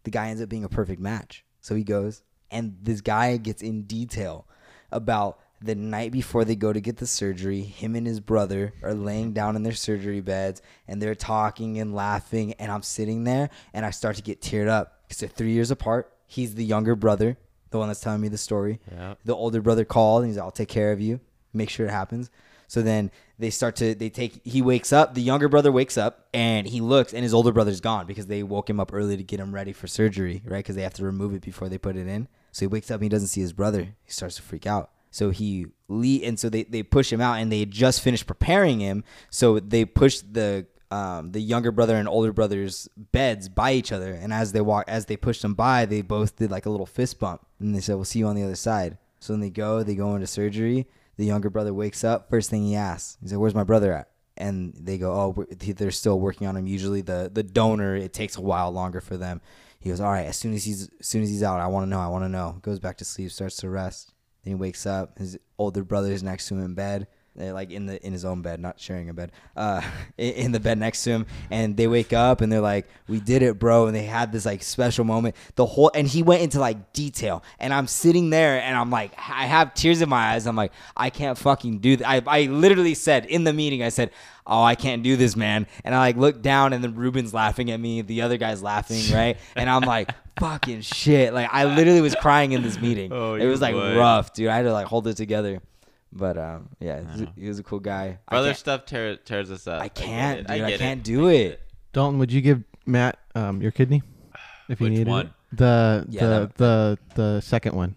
[0.04, 1.46] The guy ends up being a perfect match.
[1.62, 2.22] So he goes,
[2.52, 4.46] and this guy gets in detail
[4.92, 8.94] about the night before they go to get the surgery, him and his brother are
[8.94, 12.56] laying down in their surgery beds and they're talking and laughing.
[12.60, 15.72] And I'm sitting there and I start to get teared up because they're three years
[15.72, 16.12] apart.
[16.28, 17.38] He's the younger brother,
[17.70, 18.82] the one that's telling me the story.
[18.92, 19.20] Yep.
[19.24, 21.22] The older brother called and he's like, I'll take care of you,
[21.54, 22.30] make sure it happens.
[22.68, 26.28] So then they start to, they take, he wakes up, the younger brother wakes up
[26.34, 29.24] and he looks and his older brother's gone because they woke him up early to
[29.24, 30.60] get him ready for surgery, right?
[30.60, 32.28] Because they have to remove it before they put it in.
[32.52, 33.96] So he wakes up and he doesn't see his brother.
[34.04, 34.92] He starts to freak out.
[35.12, 38.80] So he le and so they, they push him out and they just finished preparing
[38.80, 39.04] him.
[39.30, 44.14] So they pushed the um, the younger brother and older brother's beds by each other.
[44.14, 46.86] And as they walk as they pushed them by, they both did like a little
[46.86, 47.46] fist bump.
[47.60, 48.98] And they said, We'll see you on the other side.
[49.20, 50.88] So then they go, they go into surgery.
[51.18, 52.30] The younger brother wakes up.
[52.30, 54.10] First thing he asks, he's like, Where's my brother at?
[54.36, 56.68] And they go, Oh, they're still working on him.
[56.68, 59.42] Usually the the donor, it takes a while longer for them.
[59.80, 61.86] He goes, All right, as soon as he's as soon as he's out, I want
[61.86, 62.60] to know, I want to know.
[62.62, 64.14] Goes back to sleep, starts to rest.
[64.44, 65.20] Then he wakes up.
[65.20, 67.08] His older brother is next to him in bed.
[67.36, 69.32] They're like in the in his own bed, not sharing a bed.
[69.56, 69.82] Uh,
[70.18, 73.20] in, in the bed next to him, and they wake up and they're like, "We
[73.20, 75.36] did it, bro!" And they had this like special moment.
[75.56, 79.14] The whole and he went into like detail, and I'm sitting there and I'm like,
[79.18, 80.46] I have tears in my eyes.
[80.46, 82.08] I'm like, I can't fucking do that.
[82.08, 84.12] I I literally said in the meeting, I said.
[84.46, 85.68] Oh, I can't do this, man.
[85.86, 88.02] And I like look down, and then Ruben's laughing at me.
[88.02, 89.38] The other guy's laughing, right?
[89.56, 91.34] And I'm like, fucking shit.
[91.34, 93.14] Like I literally was crying in this meeting.
[93.14, 93.96] Oh, it was like would.
[93.96, 94.50] rough, dude.
[94.50, 95.62] I had to like hold it together.
[96.16, 98.20] But um, yeah, he was, he was a cool guy.
[98.30, 99.82] Brother stuff tear, tears us up.
[99.82, 100.62] I can't, it, dude.
[100.62, 101.04] I, get can't it.
[101.04, 101.60] do it.
[101.92, 104.04] Dalton, would you give Matt um, your kidney
[104.70, 105.26] if you Which needed one?
[105.28, 105.58] it?
[105.58, 107.96] The Yeah, the that- the the second one.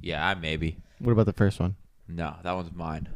[0.00, 0.78] Yeah, I maybe.
[1.00, 1.74] What about the first one?
[2.08, 3.08] No, that one's mine.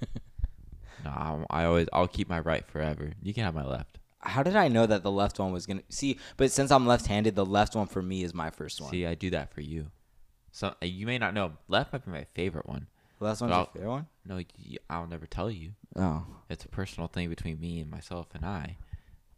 [1.04, 3.12] no, I'm- I always I'll keep my right forever.
[3.22, 3.98] You can have my left.
[4.20, 6.18] How did I know that the left one was gonna see?
[6.36, 8.90] But since I'm left-handed, the left one for me is my first one.
[8.90, 9.86] See, I do that for you.
[10.52, 11.52] So uh, you may not know.
[11.68, 12.86] Left might be my favorite one.
[13.18, 14.06] The last one's But your I'll- favorite one.
[14.26, 14.40] No,
[14.90, 15.72] I'll never tell you.
[15.94, 18.76] Oh, It's a personal thing between me and myself and I.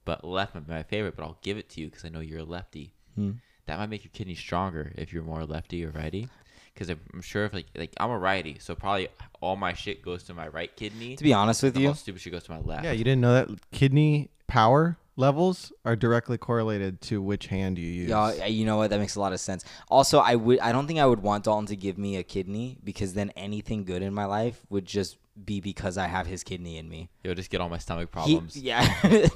[0.05, 2.21] But left might be my favorite, but I'll give it to you because I know
[2.21, 2.95] you're a lefty.
[3.15, 3.33] Hmm.
[3.67, 6.29] That might make your kidney stronger if you're more lefty or righty.
[6.73, 9.09] Because I'm sure if like like I'm a righty, so probably
[9.41, 11.17] all my shit goes to my right kidney.
[11.17, 12.85] to be honest with and you, all stupid shit goes to my left.
[12.85, 17.87] Yeah, you didn't know that kidney power levels are directly correlated to which hand you
[17.87, 18.09] use.
[18.09, 18.89] Yeah, you know what?
[18.91, 19.65] That makes a lot of sense.
[19.91, 20.61] Also, I would.
[20.61, 23.85] I don't think I would want Dalton to give me a kidney because then anything
[23.85, 27.11] good in my life would just be because I have his kidney in me.
[27.23, 28.57] You'll just get all my stomach He- problems.
[28.57, 28.89] yeah.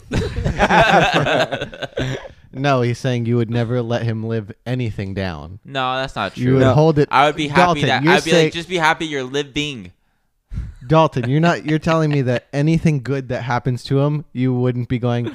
[2.55, 5.59] No, he's saying you would never let him live anything down.
[5.65, 6.45] No, that's not true.
[6.45, 6.75] You would No.
[6.75, 7.09] hold it.
[7.11, 9.25] I would be happy Dalton, that you're I'd be saying- like, just be happy you're
[9.25, 9.93] living.
[10.87, 11.65] Dalton, you're not.
[11.65, 15.35] You're telling me that anything good that happens to him, you wouldn't be going.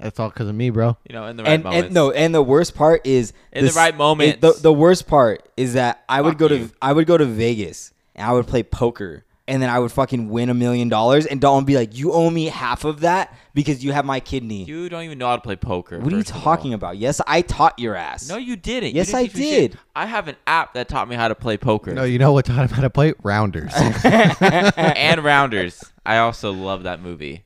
[0.00, 0.96] That's all because of me, bro.
[1.08, 1.86] You know, in the right and, moments.
[1.86, 4.40] and no, and the worst part is In the right moment.
[4.40, 6.68] the, the worst part is that I would Fuck go you.
[6.68, 9.90] to I would go to Vegas and I would play poker and then I would
[9.90, 13.00] fucking win a million dollars and Dalton would be like, "You owe me half of
[13.00, 15.98] that because you have my kidney." You don't even know how to play poker.
[15.98, 16.42] what are you first of all.
[16.42, 16.98] talking about?
[16.98, 18.28] Yes, I taught your ass.
[18.28, 18.90] No, you didn't.
[18.90, 19.70] You Yes, didn't I teach me shit.
[19.72, 19.80] did.
[19.96, 22.44] I have an app that taught me how to play poker No, you know what
[22.44, 23.72] taught him how to play rounders.
[24.04, 25.82] and Rounders.
[26.06, 27.44] I also love that movie.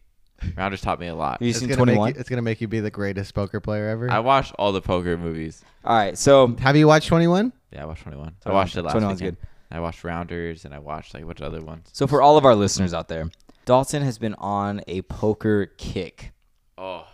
[0.57, 1.35] Rounders taught me a lot.
[1.41, 2.15] Have you it's seen gonna make One?
[2.15, 4.11] you, it's gonna make you be the greatest poker player ever.
[4.11, 5.63] I watched all the poker movies.
[5.85, 7.53] All right, so Have you watched Twenty One?
[7.73, 8.35] Yeah, I watched 21.
[8.45, 9.39] I watched it last 21's weekend.
[9.39, 9.47] good.
[9.71, 11.89] I watched Rounders and I watched like what other ones?
[11.93, 13.31] so for all of our listeners out there,
[13.65, 16.33] Dalton has been on a poker kick.
[16.77, 17.07] Oh,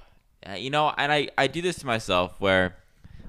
[0.42, 2.76] yeah, you know, and I I do this to myself where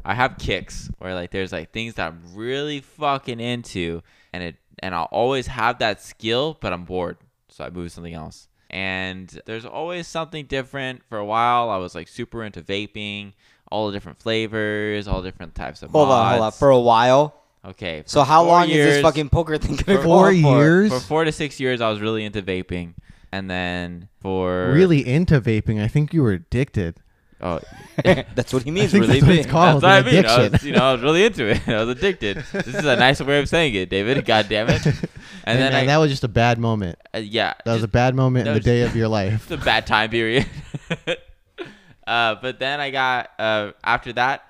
[0.03, 4.01] I have kicks where like there's like things that I'm really fucking into,
[4.33, 7.17] and it and I'll always have that skill, but I'm bored,
[7.49, 8.47] so I move to something else.
[8.69, 11.01] And there's always something different.
[11.10, 13.34] For a while, I was like super into vaping,
[13.71, 16.51] all the different flavors, all different types of Hold on, hold on.
[16.51, 17.34] For a while.
[17.65, 18.03] okay.
[18.05, 20.58] So how four long is this fucking poker thing gonna For go Four on for?
[20.63, 20.93] years.
[20.93, 22.93] For four to six years, I was really into vaping,
[23.32, 25.82] and then for Really into vaping.
[25.82, 26.99] I think you were addicted.
[27.41, 27.60] oh
[28.03, 28.91] that's what he means.
[28.91, 29.82] think Really that's what it's called.
[29.82, 30.25] That's what I mean.
[30.25, 30.67] I was, addiction.
[30.69, 31.67] you know, I was really into it.
[31.67, 32.38] I was addicted.
[32.53, 34.23] This is a nice way of saying it, David.
[34.25, 34.82] God damn it.
[35.49, 36.99] And, And, then and I, that was just a bad moment.
[37.13, 39.43] uh, yeah, That was a bad moment in the day of your life.
[39.51, 40.45] it's a bad time period.
[42.07, 44.43] uh, but then I got uh, after that,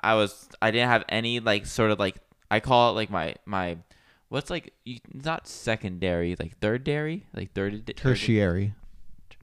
[0.00, 2.16] I was I didn't have any like sort of like
[2.50, 3.76] I call it like my my
[4.28, 4.72] what's like
[5.12, 8.74] not secondary like third dairy like third Tertiary.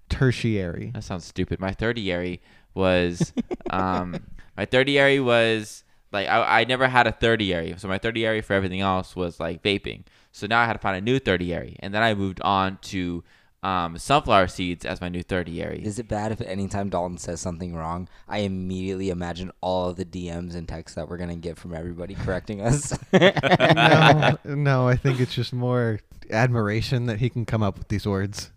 [0.09, 0.91] Tertiary.
[0.93, 1.59] That sounds stupid.
[1.59, 2.41] My tertiary
[2.73, 3.33] was
[3.69, 4.15] um
[4.57, 7.79] my tertiary was like I, I never had a 30 area.
[7.79, 10.03] So my 30 area for everything else was like vaping.
[10.31, 11.75] So now I had to find a new 30 area.
[11.79, 13.23] And then I moved on to
[13.63, 15.81] um, sunflower seeds as my new 30 area.
[15.81, 20.05] Is it bad if anytime Dalton says something wrong, I immediately imagine all of the
[20.05, 22.97] DMs and texts that we're gonna get from everybody correcting us?
[23.13, 25.99] no, no, I think it's just more
[26.29, 28.51] admiration that he can come up with these words.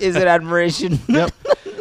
[0.00, 0.98] Is it admiration?
[1.08, 1.32] Yep.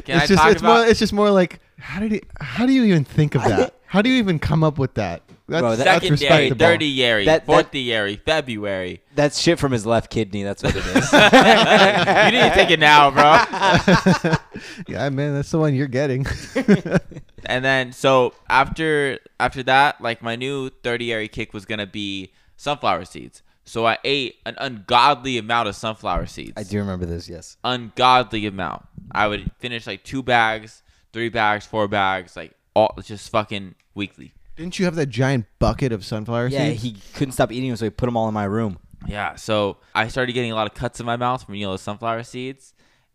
[0.06, 2.22] Can it's I just talk it's about more it's just more like how did he
[2.40, 3.74] how do you even think of that?
[3.90, 5.24] How do you even come up with that?
[5.48, 6.66] That's, Bro, that- that's secondary, respectable.
[6.66, 9.02] tertiary, That- that- fourthiary, February?
[9.16, 10.44] That's shit from his left kidney.
[10.44, 11.12] That's what it is.
[11.12, 13.24] you need to take it now, bro.
[14.88, 16.26] yeah, man, that's the one you're getting.
[17.46, 23.06] And then so after after that, like my new tertiary kick was gonna be sunflower
[23.06, 23.42] seeds.
[23.64, 26.54] So I ate an ungodly amount of sunflower seeds.
[26.58, 27.30] I do remember this.
[27.30, 27.56] Yes.
[27.64, 28.86] Ungodly amount.
[29.14, 34.34] I would finish like two bags, three bags, four bags, like all just fucking weekly.
[34.56, 36.60] Didn't you have that giant bucket of sunflower seeds?
[36.60, 36.84] Yeah, seeds?
[36.84, 38.80] he couldn't stop eating them, so he put them all in my room.
[39.08, 39.36] Yeah.
[39.36, 41.78] So I started getting a lot of cuts in my mouth from you know the
[41.78, 42.74] sunflower seeds,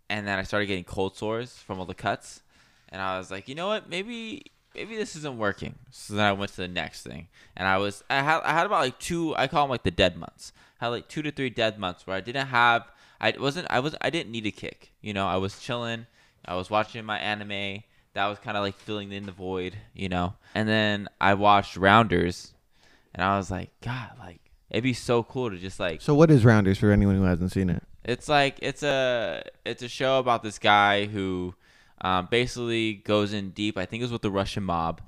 [0.08, 2.42] and then I started getting cold sores from all the cuts,
[2.88, 5.76] and I was like, you know what, maybe maybe this isn't working.
[5.90, 8.66] So then I went to the next thing, and I was I had I had
[8.66, 10.52] about like two I call them like the dead months.
[10.80, 13.80] I had like two to three dead months where I didn't have I wasn't I
[13.80, 14.92] was I didn't need a kick.
[15.00, 16.06] You know, I was chilling.
[16.44, 17.82] I was watching my anime.
[18.14, 20.34] That was kind of like filling in the void, you know.
[20.54, 22.54] And then I watched Rounders,
[23.14, 26.30] and I was like, God, like it'd be so cool to just like So what
[26.30, 27.82] is Rounders for anyone who hasn't seen it?
[28.04, 31.54] it's like it's a it's a show about this guy who
[32.02, 33.78] um, basically goes in deep.
[33.78, 35.00] I think it was with the Russian mob,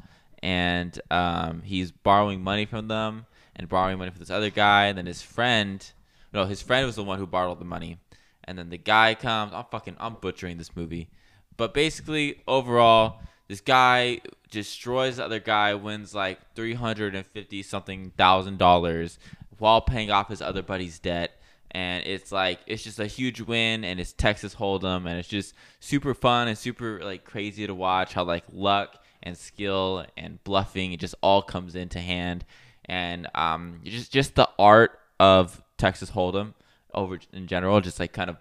[0.42, 4.86] and um, he's borrowing money from them and borrowing money from this other guy.
[4.86, 5.84] And then his friend,
[6.32, 7.98] no, his friend was the one who borrowed the money.
[8.44, 9.52] And then the guy comes.
[9.52, 11.08] I'm fucking I'm butchering this movie,
[11.56, 17.62] but basically overall, this guy destroys the other guy, wins like three hundred and fifty
[17.62, 19.18] something thousand dollars
[19.58, 21.32] while paying off his other buddy's debt.
[21.70, 25.54] And it's like it's just a huge win and it's Texas Hold'em and it's just
[25.80, 30.92] super fun and super like crazy to watch how like luck and skill and bluffing
[30.92, 32.44] it just all comes into hand.
[32.86, 36.54] And um just just the art of Texas Hold'em
[36.94, 38.36] over in general just like kind of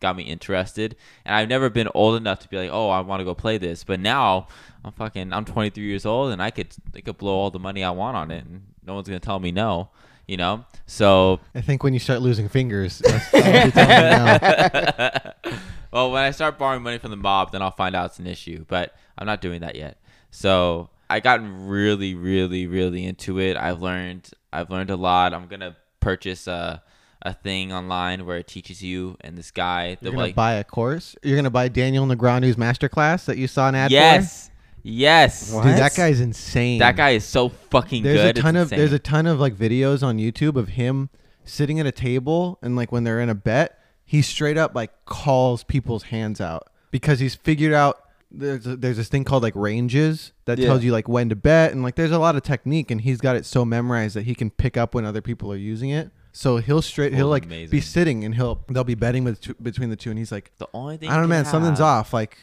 [0.00, 3.20] got me interested and I've never been old enough to be like oh I want
[3.20, 4.46] to go play this but now
[4.84, 7.82] I'm fucking I'm 23 years old and I could I could blow all the money
[7.82, 9.90] I want on it and no one's gonna tell me no
[10.26, 14.92] you know so I think when you start losing fingers, that's what you're telling me
[14.96, 15.34] now.
[15.92, 18.26] well, when I start borrowing money from the mob, then I'll find out it's an
[18.26, 18.64] issue.
[18.66, 20.00] But I'm not doing that yet.
[20.30, 23.58] So I gotten really, really, really into it.
[23.58, 25.34] I've learned, I've learned a lot.
[25.34, 26.82] I'm gonna purchase a
[27.22, 29.96] a thing online where it teaches you and this guy.
[29.96, 31.16] The You're gonna like, buy a course.
[31.22, 34.50] You're gonna buy Daniel Negreanu's masterclass that you saw an ad yes,
[34.82, 35.50] yes.
[35.50, 35.56] for.
[35.56, 35.64] What?
[35.64, 36.78] Dude, that guy's insane.
[36.78, 38.38] That guy is so fucking There's good.
[38.38, 41.10] a ton it's of there's a ton of like videos on YouTube of him
[41.44, 44.92] sitting at a table and like when they're in a bet, he straight up like
[45.04, 48.00] calls people's hands out because he's figured out
[48.30, 50.66] there's a, there's this thing called like ranges that Yeah.
[50.66, 53.20] tells you like when to bet and like there's a lot of technique and he's
[53.20, 56.10] got it so memorized that he can pick up when other people are using it.
[56.38, 59.90] So he'll straight he'll like be sitting and he'll they'll be betting with two, between
[59.90, 61.08] the two and he's like the only thing.
[61.10, 62.38] I don't know man can something's off like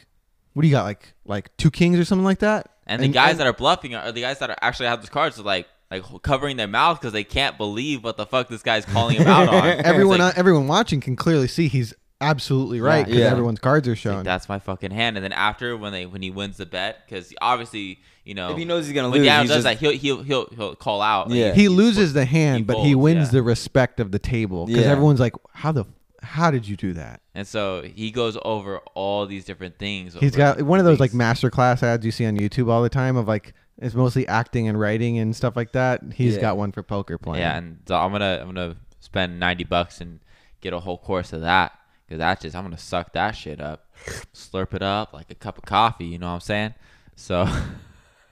[0.52, 3.38] what do you got like like two kings or something like that And, the guys
[3.38, 6.02] that are bluffing are, the guys that are actually have those cards are like like
[6.20, 9.48] covering their mouth because they can't believe what the fuck this guy's calling him out
[9.54, 9.64] on.
[9.64, 13.26] Everyone like, uh, everyone watching can clearly see he's absolutely right because Yeah.
[13.30, 14.24] everyone's cards are like, shown.
[14.24, 15.16] that's my fucking hand.
[15.16, 18.56] And then after when they when he wins the bet, because obviously you know If
[18.58, 20.74] he knows he's gonna when lose, Daniel he's does just- that, he'll he'll he'll he'll
[20.74, 21.28] call out.
[21.28, 21.52] like, Yeah.
[21.54, 23.32] he loses the hand, he but he wins yeah.
[23.32, 24.90] the respect of the table because Yeah.
[24.92, 25.84] everyone's like, "How the
[26.22, 30.14] how did you do that?" And so he goes over all these different things.
[30.18, 31.14] He's got one of those like weeks.
[31.14, 34.66] master class ads you see on YouTube all the time of like it's mostly acting
[34.68, 36.00] and writing and stuff like that.
[36.14, 36.40] He's Yeah.
[36.40, 37.42] got one for poker playing.
[37.42, 40.20] Yeah, and so I'm gonna I'm gonna spend ninety bucks and
[40.62, 41.72] get a whole course of that
[42.06, 43.86] because that's just I'm gonna suck that shit up,
[44.34, 46.06] slurp it up like a cup of coffee.
[46.06, 46.74] You know what I'm saying?
[47.16, 47.48] So,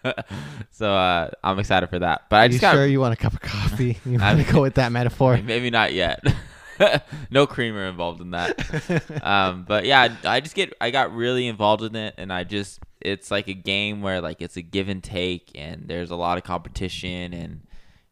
[0.71, 2.23] so uh, I'm excited for that.
[2.29, 3.99] But I Are you just got sure you want a cup of coffee?
[4.07, 5.37] You want to go with that metaphor?
[5.45, 6.25] maybe not yet.
[7.31, 9.23] no creamer involved in that.
[9.23, 12.81] um, but yeah, I just get I got really involved in it, and I just
[13.01, 16.39] it's like a game where like it's a give and take, and there's a lot
[16.39, 17.63] of competition, and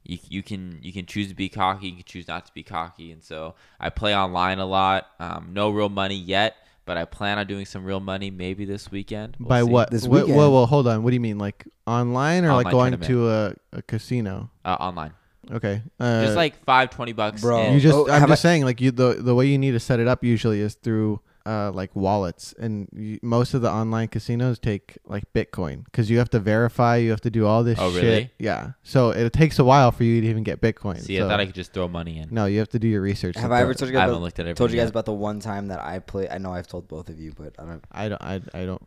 [0.04, 2.62] you you can you can choose to be cocky, you can choose not to be
[2.62, 5.06] cocky, and so I play online a lot.
[5.20, 8.90] Um, no real money yet, but I plan on doing some real money maybe this
[8.90, 9.36] weekend.
[9.38, 9.68] We'll By see.
[9.70, 9.90] what?
[9.90, 10.36] This Wha- weekend.
[10.36, 11.02] Whoa, whoa, hold on.
[11.02, 14.50] What do you mean, like online or like Online going to a, a casino?
[14.64, 15.12] Uh, online,
[15.50, 15.82] Okay.
[16.00, 17.58] Uh, just like five twenty bucks, Bro.
[17.60, 19.58] and- You just Oh, I'm have just I- saying like you the the way you
[19.58, 23.62] need to set it up usually is through uh like wallets and you, most of
[23.62, 27.46] the online casinos take like Bitcoin cuz you have to verify, you have to do
[27.46, 28.02] all this Oh, shit.
[28.02, 28.30] really?
[28.38, 28.72] Yeah.
[28.82, 30.98] So it takes a while for you to even get Bitcoin.
[31.00, 32.28] see, so, I thought I could just throw money in.
[32.30, 33.36] No, you have to do your research.
[33.36, 34.56] Have I ever told you I guys haven't about, looked at it.
[34.56, 36.28] told you guys about the one time that I played?
[36.30, 37.84] I know I've told both of you, but I don't.
[37.92, 38.82] I don't I, I don't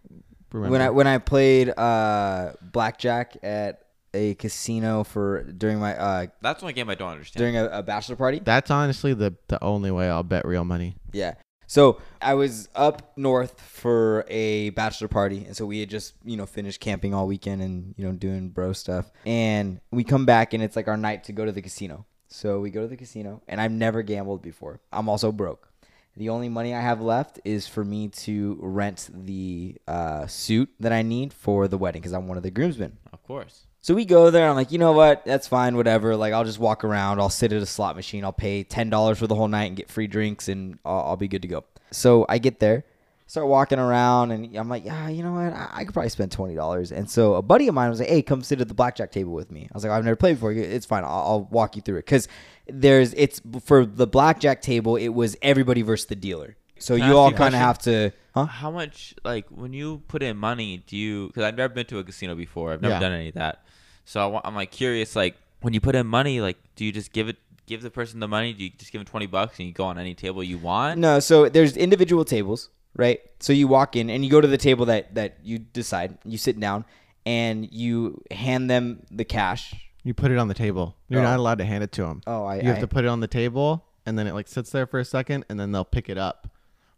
[0.51, 0.71] remember.
[0.71, 3.81] When I when I played uh, blackjack at
[4.13, 7.39] a casino for during my uh, That's one game I don't understand.
[7.41, 8.39] during a, a bachelor party.
[8.43, 10.95] That's honestly the the only way I'll bet real money.
[11.11, 11.33] Yeah.
[11.67, 16.37] So I was up north for a bachelor party, and so we had just you
[16.37, 20.53] know finished camping all weekend and you know doing bro stuff, and we come back
[20.53, 22.05] and it's like our night to go to the casino.
[22.27, 24.79] So we go to the casino, and I've never gambled before.
[24.91, 25.69] I'm also broke.
[26.17, 30.93] The only money I have left is for me to rent the uh, suit that
[30.93, 32.97] I need for the wedding because I'm one of the groomsmen.
[33.11, 33.67] Of course.
[33.85, 34.49] So we go there.
[34.49, 35.23] I'm like, you know what?
[35.25, 35.77] That's fine.
[35.77, 36.15] Whatever.
[36.15, 37.19] Like, I'll just walk around.
[37.19, 38.23] I'll sit at a slot machine.
[38.23, 41.17] I'll pay ten dollars for the whole night and get free drinks, and I'll, I'll
[41.17, 41.65] be good to go.
[41.91, 42.83] So I get there,
[43.27, 45.53] start walking around, and I'm like, yeah, you know what?
[45.53, 46.91] I, I could probably spend twenty dollars.
[46.91, 49.33] And so a buddy of mine was like, hey, come sit at the blackjack table
[49.33, 49.69] with me.
[49.71, 50.51] I was like, I've never played before.
[50.51, 51.03] It's fine.
[51.03, 52.27] I'll, I'll walk you through it because
[52.67, 54.95] there's it's for the blackjack table.
[54.95, 56.57] It was everybody versus the dealer.
[56.79, 58.45] So Can you all kind of have to, huh?
[58.45, 61.27] How much, like, when you put in money, do you?
[61.27, 62.73] Because I've never been to a casino before.
[62.73, 62.99] I've never Yeah.
[62.99, 63.61] done any of that.
[64.05, 66.91] So I, wa- I'm like curious, like, when you put in money, like, do you
[66.91, 68.53] just give it give the person the money?
[68.53, 70.99] Do you just give them twenty bucks and you go on any table you want?
[70.99, 73.19] No, so there's individual tables, right?
[73.39, 76.17] So you walk in and you go to the table that that you decide.
[76.23, 76.85] You sit down
[77.25, 79.73] and you hand them the cash.
[80.03, 80.95] You put it on the table.
[81.09, 81.23] You're Oh.
[81.23, 82.21] not allowed to hand it to them.
[82.27, 84.47] Oh, I- You have I- to put it on the table, and then it like
[84.47, 86.47] sits there for a second, and then they'll pick it up.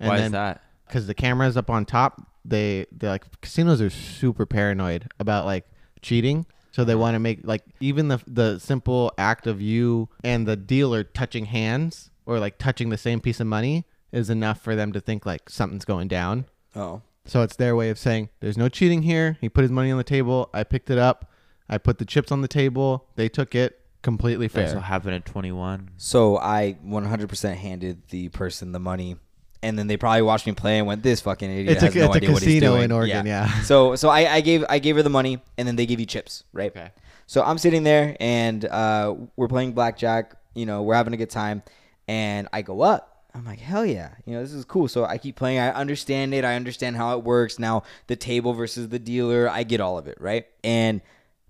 [0.01, 0.61] And Why then, is that?
[0.87, 2.21] Because the camera's up on top.
[2.43, 5.65] They they like casinos are super paranoid about like
[6.01, 6.45] cheating.
[6.77, 10.55] So they want to make like even the the simple act of you and the
[10.55, 14.93] dealer touching hands or like touching the same piece of money is enough for them
[14.93, 16.45] to think like something's going down.
[16.75, 17.01] Oh.
[17.25, 19.39] So it's their way of saying there's no cheating here.
[19.41, 20.51] He put his money on the table.
[20.53, 21.31] I picked it up.
[21.67, 23.07] I put the chips on the table.
[23.15, 23.79] They took it.
[24.03, 24.75] Completely That's fair.
[24.75, 25.89] what happened at twenty one.
[25.97, 29.15] So I 100% handed the person the money,
[29.63, 31.95] and then they probably watched me play and went, "This fucking idiot It's a- has
[31.95, 33.61] no a idea what he's casino doing." in Oregon, yeah.
[33.61, 36.05] So so I, I gave I gave her the money, and then they give you
[36.05, 36.71] chips, right?
[36.75, 36.91] Okay.
[37.25, 40.35] So I'm sitting there, and uh, we're playing blackjack.
[40.55, 41.61] You know, we're having a good time,
[42.07, 43.13] and I go up.
[43.35, 44.87] I'm like, hell yeah, you know, this is cool.
[44.87, 45.59] So I keep playing.
[45.59, 46.43] I understand it.
[46.43, 47.59] I understand how it works.
[47.59, 50.45] Now the table versus the dealer, I get all of it, right?
[50.63, 51.01] And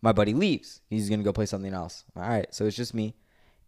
[0.01, 0.81] my buddy leaves.
[0.89, 2.03] He's gonna go play something else.
[2.15, 3.15] All right, so it's just me,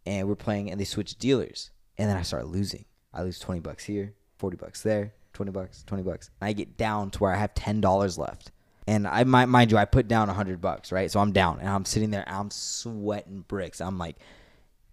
[0.04, 2.84] and we're playing, and they switch dealers, and then I start losing.
[3.14, 6.30] I lose twenty bucks here, forty bucks there, twenty bucks, twenty bucks.
[6.40, 8.50] I get down to where I have ten dollars left.
[8.86, 11.10] And I mi- mind you, I put down a hundred bucks, right?
[11.10, 13.80] So I'm down, and I'm sitting there, I'm sweating bricks.
[13.80, 14.16] I'm like,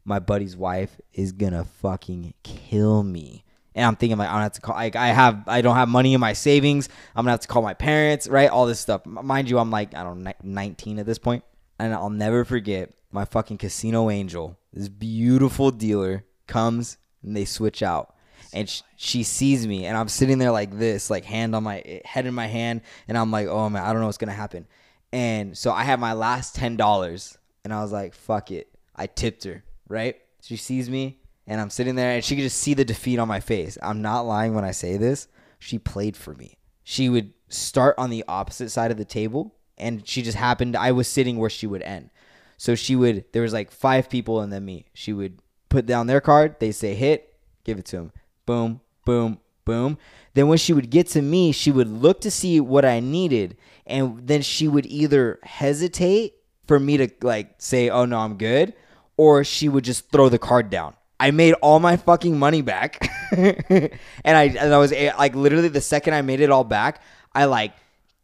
[0.05, 3.43] my buddy's wife is gonna fucking kill me.
[3.73, 4.75] And I'm thinking like I don't have to call.
[4.75, 6.89] Like I have, I don't have money in my savings.
[7.15, 8.49] I'm gonna have to call my parents, right?
[8.49, 9.05] All this stuff.
[9.05, 11.43] Mind you, I'm like I don't know, 19 at this point,
[11.79, 14.57] and I'll never forget my fucking casino angel.
[14.73, 18.13] This beautiful dealer comes and they switch out,
[18.53, 22.01] and sh- she sees me, and I'm sitting there like this, like hand on my
[22.05, 24.67] head in my hand, and I'm like, oh man, I don't know what's gonna happen.
[25.11, 28.67] And so I have my last ten dollars, and I was like, fuck it.
[28.95, 30.15] I tipped her, right?
[30.41, 33.27] She sees me, and I'm sitting there, and she could just see the defeat on
[33.27, 33.77] my face.
[33.81, 35.27] I'm not lying when I say this.
[35.59, 36.57] She played for me.
[36.83, 40.75] She would start on the opposite side of the table, and she just happened.
[40.75, 42.09] I was sitting where she would end.
[42.57, 44.87] So she would, there was like five people and then me.
[44.93, 45.39] She would
[45.69, 48.11] put down their card, they say hit, give it to him.
[48.47, 49.99] Boom, boom, boom.
[50.33, 53.57] Then when she would get to me, she would look to see what I needed,
[53.85, 56.33] and then she would either hesitate
[56.65, 58.73] for me to like say, "Oh no, I'm good,"
[59.17, 60.95] or she would just throw the card down.
[61.19, 63.91] I made all my fucking money back, and
[64.25, 67.01] I and I was eh, like literally the second I made it all back,
[67.35, 67.73] I like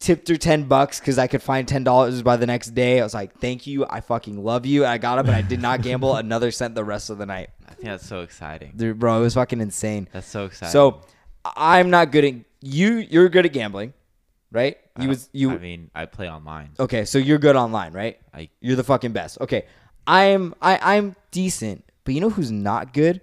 [0.04, 3.00] tipped her 10 bucks because I could find $10 by the next day.
[3.00, 3.86] I was like, thank you.
[3.90, 4.84] I fucking love you.
[4.84, 7.26] And I got up and I did not gamble another cent the rest of the
[7.26, 7.50] night.
[7.68, 8.74] I think that's so exciting.
[8.76, 10.10] Dude, bro, it was fucking insane.
[10.12, 10.74] That's so exciting.
[10.74, 11.02] So
[11.56, 12.96] I'm not good at you.
[12.98, 13.94] You're good at gambling,
[14.52, 14.78] right?
[15.00, 15.52] You was you.
[15.52, 16.72] I mean, I play online.
[16.80, 18.20] okay, so you're good online, right?
[18.34, 19.42] I You're the fucking best.
[19.42, 19.66] Okay,
[20.06, 23.22] I'm I I'm decent, but you know who's not good?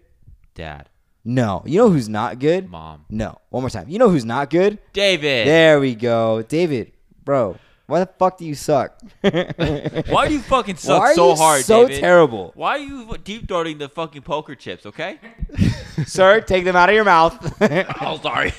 [0.53, 0.89] dad,
[1.24, 2.70] No, you know who's not good?
[2.70, 3.88] mom, No, one more time.
[3.88, 4.78] You know who's not good?
[4.92, 5.46] David.
[5.46, 6.92] There we go, David,
[7.24, 7.56] bro.
[7.86, 8.98] Why the fuck do you suck?
[9.20, 12.00] Why do you fucking Why suck are so you hard, so David?
[12.00, 14.86] terrible, Why are you deep throating the fucking poker chips?
[14.86, 15.18] Okay.
[16.06, 16.40] sir?
[16.40, 17.36] Take them out of your mouth.
[18.00, 18.52] oh, sorry.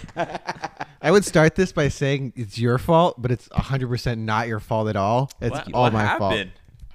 [1.02, 4.90] I would start this by saying it's your fault, but it's 100% not your fault
[4.90, 5.32] at all.
[5.40, 6.34] It's What- all what my fault.
[6.34, 6.52] happened?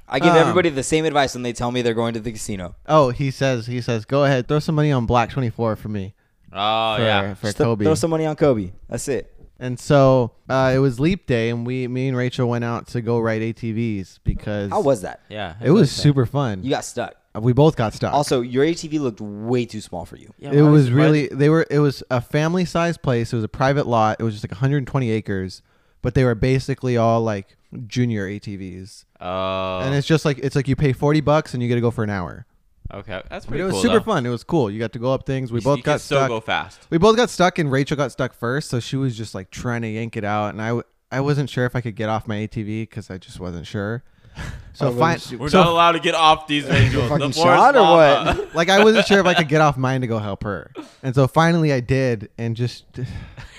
[0.09, 2.33] I give Um, everybody the same advice when they tell me they're going to the
[2.33, 2.75] casino.
[2.87, 6.15] Oh, he says he says go ahead, throw some money on Black 24 for me.
[6.53, 7.35] Oh for, yeah.
[7.35, 7.85] for Just th- Kobe.
[7.85, 8.73] Throw some money on Kobe.
[8.89, 9.33] That's it.
[9.59, 13.01] and so uh, it was leap day, and we, me and Rachel went out to
[13.01, 15.21] go ride ATVs because How was that?
[15.29, 15.55] Yeah.
[15.63, 16.63] it was super fun.
[16.63, 17.15] You got stuck.
[17.41, 18.13] we both got stuck.
[18.15, 20.33] Also, your ATV looked way too small for you.
[20.39, 23.33] Yeah, it why was really they were it was a family sized place.
[23.33, 24.19] It was a private lot.
[24.21, 25.63] It was just like 120 acres,
[26.03, 29.05] but they were basically all like junior ATVs.
[29.21, 29.81] Oh.
[29.83, 31.91] and it's just like it's like you pay 40 bucks and you get to go
[31.91, 32.47] for an hour.
[32.93, 33.23] okay.
[33.31, 33.83] That's But pretty it was cool.
[33.83, 34.05] super though.
[34.05, 34.27] fun.
[34.27, 34.71] It was cool.
[34.71, 35.51] You got to go up things.
[35.51, 36.29] We You- both you got can still stuck.
[36.29, 36.87] go fast.
[36.91, 39.83] We both got stuck, and Rachel got stuck first, so she was just like trying
[39.83, 42.27] to yank it out, and I, w- I wasn't sure if I could get off
[42.29, 44.05] my ATV because I just wasn't sure.
[44.75, 47.09] So Oh, fine, what is- We're so not allowed to get off these angels.
[47.09, 47.97] fucking the forest shot or
[48.37, 48.55] what?
[48.55, 50.71] like I wasn't sure if I could get off mine to go help her,
[51.03, 53.56] and so finally I did, and just You're just watching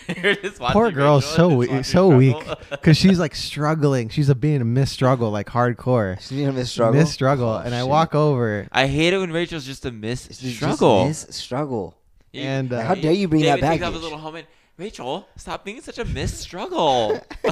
[0.71, 2.37] poor girl, so and we- so watching weak
[2.71, 4.09] because she's like struggling.
[4.09, 6.99] She's a being a miss struggle like hardcore, She's gonna miss struggle.
[6.99, 7.89] miss struggle, Oh, and I shit.
[7.89, 8.67] walk over.
[8.71, 11.05] I hate it when Rachel's just a miss She's just struggle.
[11.07, 11.95] miss struggle.
[12.31, 14.03] You- And, uh, How dare you bring that David takes off his baggage?
[14.03, 14.45] little helmet.
[14.77, 17.19] Rachel, stop being such a miss struggle.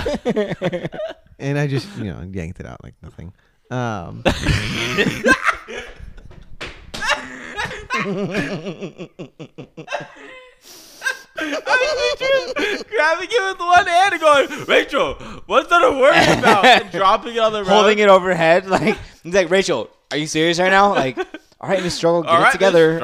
[1.39, 3.33] and I just you know yanked it out like nothing.
[3.71, 4.23] Um,
[11.35, 15.15] grabbing it with one hand and going, Rachel,
[15.45, 16.63] what's that a word about?
[16.65, 17.69] And dropping it on the road.
[17.69, 20.93] Holding it overhead, like he's like Rachel, are you serious right now?
[20.93, 21.17] Like,
[21.59, 22.99] All right, Miss Struggle, get All it right, together.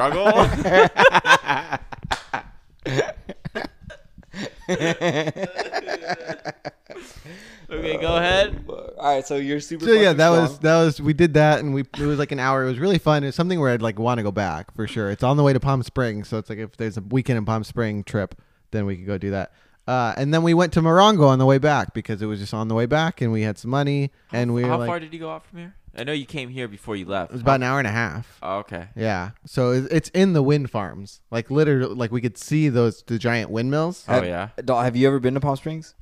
[7.72, 8.64] okay, go ahead.
[8.68, 9.84] All right, so you're super.
[9.84, 12.32] So yeah, fucking that was that was we did that and we it was like
[12.32, 12.64] an hour.
[12.64, 13.24] It was really fun.
[13.24, 15.10] It's something where I'd like want to go back for sure.
[15.10, 17.44] It's on the way to Palm Springs, so it's like if there's a weekend in
[17.44, 18.34] Palm Spring trip,
[18.70, 19.52] then we could go do that.
[19.88, 22.54] Uh, and then we went to Morongo on the way back because it was just
[22.54, 25.00] on the way back, and we had some money, and we were How like, far
[25.00, 25.74] did you go out from here?
[25.94, 27.32] I know you came here before you left.
[27.32, 28.38] it was about an hour and a half.
[28.42, 28.88] Oh, okay.
[28.96, 33.18] Yeah, so it's in the wind farms, like literally, like we could see those the
[33.18, 34.04] giant windmills.
[34.08, 34.82] Oh Have- yeah.
[34.82, 35.94] Have you ever been to Palm Springs?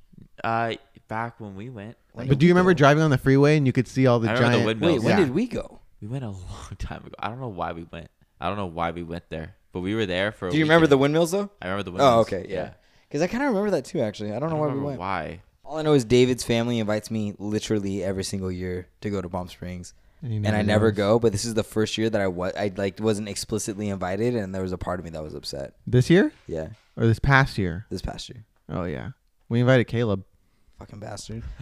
[0.45, 0.75] Uh,
[1.11, 3.73] back when we went, like, But do you remember driving on the freeway and you
[3.75, 4.67] could see all the I remember the giant?
[4.67, 4.93] windmills.
[4.95, 5.25] Wait, when Yeah.
[5.27, 5.81] did we go?
[6.01, 7.15] we went a long time ago.
[7.19, 8.09] I don't know why we went.
[8.41, 10.49] I don't know why we went there, but we were there for.
[10.49, 11.03] a Do you remember the weekend.
[11.03, 11.51] windmills though?
[11.61, 11.91] I remember the.
[11.91, 12.15] Oh, windmills.
[12.15, 12.71] Oh, okay, yeah.
[13.07, 14.01] Because I kind of remember that too.
[14.01, 15.01] Actually, I don't I know don't why we remember went.
[15.01, 15.41] why.
[15.65, 19.29] All I know is David's family invites me literally every single year to go to
[19.29, 19.93] Palm Springs,
[20.23, 21.19] And, you and I never go.
[21.21, 24.55] But this is the first year that I was I like wasn't explicitly invited, and
[24.55, 25.75] there was a part of me that was upset.
[25.87, 27.85] This year Yeah, or this past year?
[27.91, 29.11] this past year, Oh yeah,
[29.51, 30.25] we invited Caleb.
[30.81, 31.43] Fucking bastard.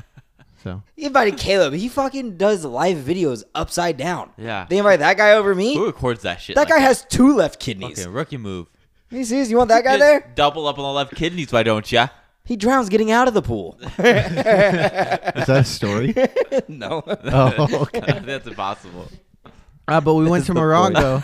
[0.65, 1.73] So He invited Caleb.
[1.73, 4.33] He fucking does live videos upside down.
[4.37, 4.67] Yeah.
[4.69, 5.77] They invite that guy over me.
[5.77, 6.57] Who records that shit?
[6.57, 8.01] That like guy has two left kidneys.
[8.01, 8.67] Okay, rookie move.
[9.09, 9.53] He sees?
[9.53, 10.33] You want that guy Just there?
[10.35, 12.09] Double up on the left kidneys, why don't ya?
[12.45, 13.79] He drowns getting out of the pool.
[13.83, 16.13] is that a story?
[16.69, 17.05] no.
[17.07, 18.19] oh, okay.
[18.25, 19.09] That's impossible.
[19.87, 20.55] Uh, but we went to.
[20.55, 21.23] Morongo.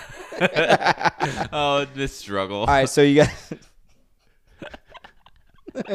[1.52, 2.60] Oh, this struggle.
[2.60, 3.52] All right, so you guys.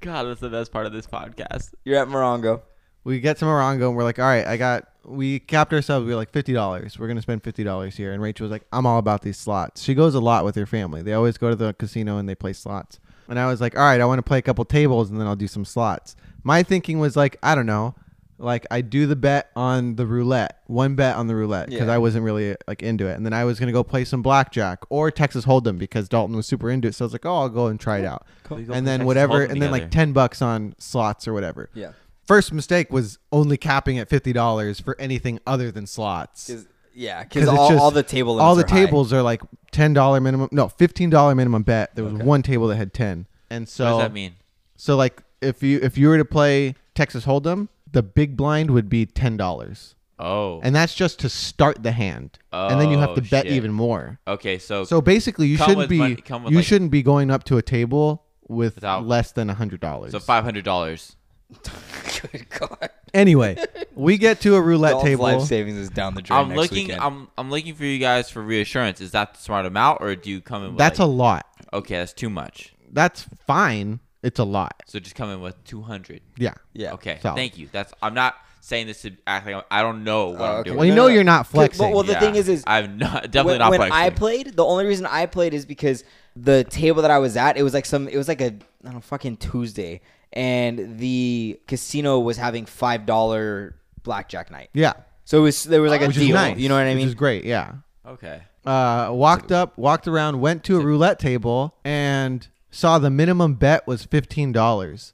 [0.00, 1.74] God, that's the best part of this podcast.
[1.84, 2.62] You're at Morongo.
[3.04, 4.88] we get to Morongo and we're like, all right, I got.
[5.04, 6.06] We capped ourselves.
[6.06, 6.98] We were like fifty dollars.
[6.98, 8.12] We're gonna spend fifty dollars here.
[8.12, 9.82] And Rachel was like, I'm all about these slots.
[9.82, 11.02] She goes a lot with her family.
[11.02, 12.98] They always go to the casino and they play slots.
[13.28, 15.26] And I was like, all right, I want to play a couple tables and then
[15.26, 16.16] I'll do some slots.
[16.42, 17.94] My thinking was like, I don't know,
[18.38, 21.94] like I do the bet on the roulette, one bet on the roulette because Yeah.
[21.94, 23.14] I wasn't really like into it.
[23.14, 26.46] And then I was gonna go play some blackjack or Texas Hold'em because Dalton was
[26.46, 26.94] super into it.
[26.94, 28.26] So I was like, oh, I'll go and try it out.
[28.50, 29.92] We go And play then Texas whatever, Hold'em and then like together.
[29.92, 31.90] ten bucks on slots or whatever Yeah.
[32.26, 36.48] first mistake was only capping at fifty dollars for anything other than slots.
[36.48, 38.84] Cause, yeah, 'Cause because it's all, just- all the table all the limits are high.
[38.86, 41.94] tables are like ten dollar minimum, no fifteen dollar minimum bet.
[41.94, 42.24] There was Okay.
[42.24, 44.32] one table that had ten, and what so does that mean?
[44.76, 48.88] so like if you if you were to play Texas Hold'em, the big blind would
[48.90, 50.60] be ten dollars, Oh.
[50.62, 53.44] and that's just to start the hand, Oh, and then you have to Oh, bet
[53.46, 53.52] shit.
[53.54, 54.20] even more.
[54.28, 57.56] okay, so, So basically, you shouldn't be money- you like- shouldn't be going up to
[57.56, 60.12] a table with Without- less than a hundred dollars.
[60.12, 61.16] so five hundred dollars.
[62.32, 62.90] Good God.
[63.12, 63.56] Anyway,
[63.94, 65.24] we get to a roulette Dalton's table.
[65.24, 66.84] life savings is down the drain I'm next looking.
[66.88, 67.00] weekend.
[67.00, 69.00] I'm I'm looking for you guys for reassurance.
[69.00, 70.68] Is that the smart amount, or do you come in?
[70.70, 71.46] With That's a lot.
[71.72, 71.96] okay.
[71.98, 72.72] That's too much.
[72.92, 74.00] That's fine.
[74.24, 74.82] It's a lot.
[74.86, 76.22] So just come in with two hundred.
[76.36, 76.54] Yeah.
[76.72, 76.92] yeah.
[76.94, 77.18] Okay.
[77.22, 77.36] Solid.
[77.36, 77.68] Thank you.
[77.70, 77.92] That's.
[78.02, 80.76] I'm not saying this to act like I'm- I don't know what Oh, I'm doing.
[80.78, 81.12] Well, you know no.
[81.14, 81.92] you're not But- flexing.
[81.92, 83.96] well, the thing is- is I'm not definitely when, not when flexing.
[83.98, 86.02] I played, the only reason I played is because
[86.34, 88.50] the table that I was at, it was like some, it was like a, I
[88.84, 90.00] don't know, fucking Tuesday,
[90.32, 94.70] and the casino was having five dollar blackjack night.
[94.72, 94.94] yeah.
[95.26, 96.34] So it was there was like a Which deal.
[96.34, 96.58] nice.
[96.58, 97.08] You know what I Which mean?
[97.08, 97.44] is great.
[97.44, 97.72] Yeah.
[98.06, 98.42] Okay.
[98.64, 103.86] Uh, walked up, walked around, went to a roulette table, and saw the minimum bet
[103.86, 105.12] was fifteen dollars.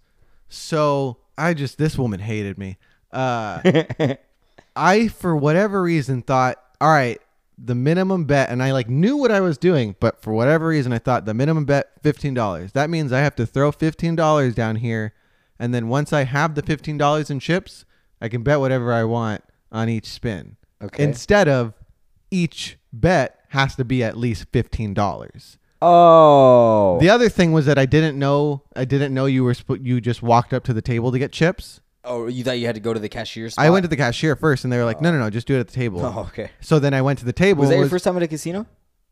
[0.48, 2.78] So I just this woman hated me.
[3.12, 3.84] Uh,
[4.76, 7.20] I for whatever reason thought, all right,
[7.58, 10.92] the minimum bet, and I like knew what I was doing, but for whatever reason
[10.92, 12.72] I thought the minimum bet fifteen dollars.
[12.72, 15.12] That means I have to throw fifteen dollars down here,
[15.58, 17.84] and then once I have the fifteen dollars in chips,
[18.20, 20.56] I can bet whatever I want on each spin.
[20.82, 21.04] Okay.
[21.04, 21.74] Instead of
[22.30, 25.58] each bet has to be at least fifteen dollars.
[25.82, 26.98] Oh.
[27.00, 30.00] The other thing was that I didn't know I didn't know you were sp- you
[30.00, 31.80] just walked up to the table to get chips.
[32.04, 33.64] oh, you thought you had to go to the cashier spot?
[33.64, 35.56] I went to the cashier first, and they were like, "No, no, no, just do
[35.56, 36.50] it at the table." Oh, okay.
[36.60, 37.60] So then I went to the table.
[37.60, 38.66] Was that and your first time at a casino?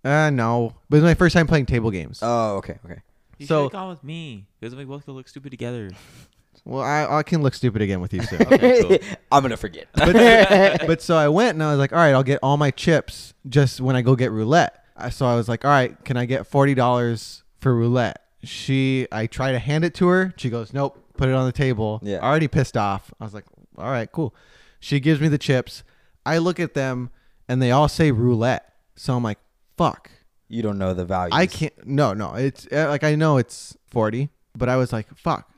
[0.04, 2.20] Uh, no, but it was my first time playing table games.
[2.22, 3.00] Oh, okay, okay.
[3.38, 5.90] You So- should have gone with me because we both could look stupid together.
[6.64, 8.36] well, I, I can look stupid again with you, too.
[8.52, 8.98] Okay, cool.
[9.32, 9.86] I'm gonna forget.
[9.94, 12.70] but, but so I went and I was like, all right, I'll get all my
[12.70, 14.84] chips just when I go get roulette.
[14.98, 18.22] I- So I was like, all right, can I get forty dollars for roulette?
[18.44, 20.32] She, I try to hand it to her.
[20.36, 21.98] She goes, nope, put it on the table.
[22.04, 22.18] Yeah.
[22.18, 23.12] Already pissed off.
[23.20, 23.44] I was like,
[23.76, 24.32] all right, cool.
[24.78, 25.82] She gives me the chips.
[26.24, 27.10] I look at them
[27.48, 28.72] and they all say roulette.
[28.94, 29.38] So I'm like,
[29.76, 30.10] fuck.
[30.48, 31.30] you don't know the value.
[31.34, 31.72] I can't.
[31.86, 32.34] No, no.
[32.34, 35.50] It's uh, like I know it's forty, but I was like, "Fuck,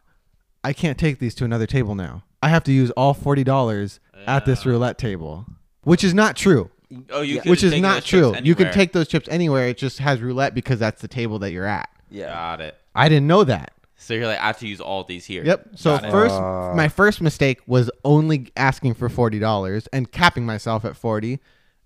[0.65, 2.25] I can't take these to another table now.
[2.43, 5.47] I have to use all forty dollars at this roulette table,
[5.83, 6.71] which is not true.
[7.11, 7.41] Oh, you Yeah.
[7.43, 8.35] could've Which is not true.
[8.43, 9.69] You can take those chips anywhere.
[9.69, 11.89] It just has roulette because that's the table that you're at.
[12.11, 12.29] Yeah.
[12.33, 12.77] Got it.
[12.95, 13.73] I didn't know that.
[13.97, 15.45] So you're like, I have to use all these here.
[15.45, 15.69] Yep.
[15.77, 16.73] So Got first, Uh.
[16.75, 21.39] my first mistake was only asking for forty dollars and capping myself at forty,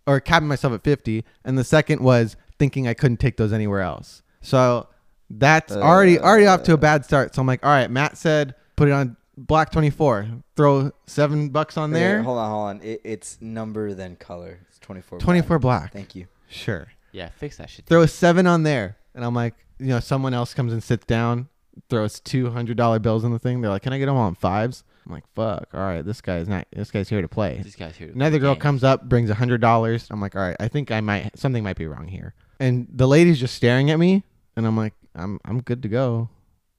[0.06, 3.80] or capping myself at 50, and the second was thinking I couldn't take those anywhere
[3.80, 4.22] else.
[4.42, 4.86] So
[5.28, 7.34] that's already already off to a bad start.
[7.34, 10.28] So I'm like, all right, Matt said put it on black 24.
[10.56, 12.22] Throw seven bucks on Okay, there.
[12.22, 12.80] hold on, hold on.
[12.82, 14.60] It, it's number then color.
[14.84, 15.18] It's 24.
[15.18, 15.24] black.
[15.24, 15.92] 24 black.
[15.92, 16.26] Thank you.
[16.48, 16.86] Sure.
[17.12, 17.86] Yeah, fix that shit.
[17.86, 21.06] Throw a seven on there, and I'm like, you know, someone else comes and sits
[21.06, 21.48] down,
[21.88, 23.60] throws two hundred dollar bills on the thing.
[23.60, 24.84] They're like, can I get them on fives?
[25.06, 25.68] I'm like, fuck.
[25.74, 26.66] All right, this guy's not.
[26.74, 27.60] This guy's here to play.
[27.62, 28.08] This guy's here.
[28.08, 28.62] to Another play girl games.
[28.62, 30.08] comes up, brings a hundred dollars.
[30.10, 32.34] I'm like, all right, I think I might something might be wrong here.
[32.58, 34.24] And the lady's just staring at me,
[34.56, 36.28] and I'm like, I'm I'm good to go.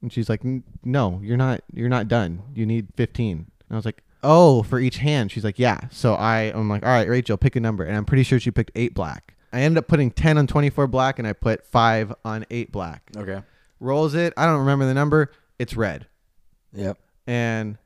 [0.01, 0.41] And she's like,
[0.83, 1.61] no, you're not.
[1.73, 2.41] You're not done.
[2.53, 3.37] You need 15.
[3.37, 5.31] And I was like, oh, for each hand.
[5.31, 5.79] She's like, yeah.
[5.91, 7.83] So I I'm like, all right, Rachel, pick a number.
[7.85, 9.35] And I'm pretty sure she picked eight black.
[9.53, 13.09] I ended up putting 10 on 24 black, and I put five on eight black.
[13.15, 13.41] Okay.
[13.79, 14.33] Rolls it.
[14.35, 15.31] I don't remember the number.
[15.59, 16.07] It's red
[16.73, 16.97] Yep.
[17.27, 17.77] and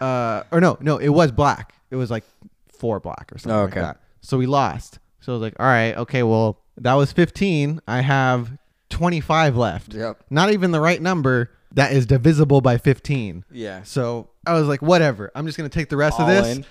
[0.00, 2.24] uh or no no it was black it was like
[2.72, 3.80] four black or something Oh, like okay.
[3.82, 7.80] that so we lost so i was like all right okay well that was 15
[7.86, 8.50] i have
[8.90, 10.24] 25 left Yep.
[10.30, 13.82] not even the right number that is divisible by 15 Yeah.
[13.84, 16.64] so i was like whatever i'm just gonna take the rest All of this in.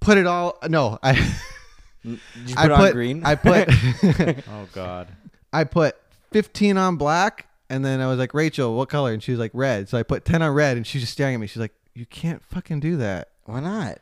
[0.00, 1.12] put it all no i
[2.02, 3.22] Did you i put, put on green?
[3.24, 3.68] i put
[4.48, 5.08] Oh God.
[5.52, 5.96] i put
[6.32, 9.50] 15 on black and then i was like rachel what color and she was like
[9.54, 11.74] red so i put 10 on red and she's just staring at me she's like
[11.94, 13.98] you can't fucking do that Why not?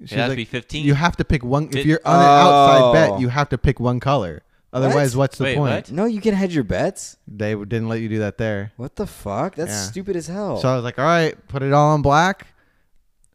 [0.00, 0.86] She's It has like, to be 15.
[0.86, 1.68] You have to pick one.
[1.76, 2.28] If you're on an oh.
[2.30, 2.92] outside Oh.
[2.92, 4.42] bet, you have to pick one color.
[4.72, 5.70] Otherwise, what's the Wait, point?
[5.88, 5.92] what?
[5.92, 7.16] No, you can hedge your bets.
[7.28, 8.72] They didn't let you do that there.
[8.76, 9.56] What the fuck?
[9.56, 9.82] That's Yeah.
[9.82, 10.58] stupid as hell.
[10.60, 12.46] So I was like, all right, put it all on black,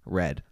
[0.10, 0.44] red.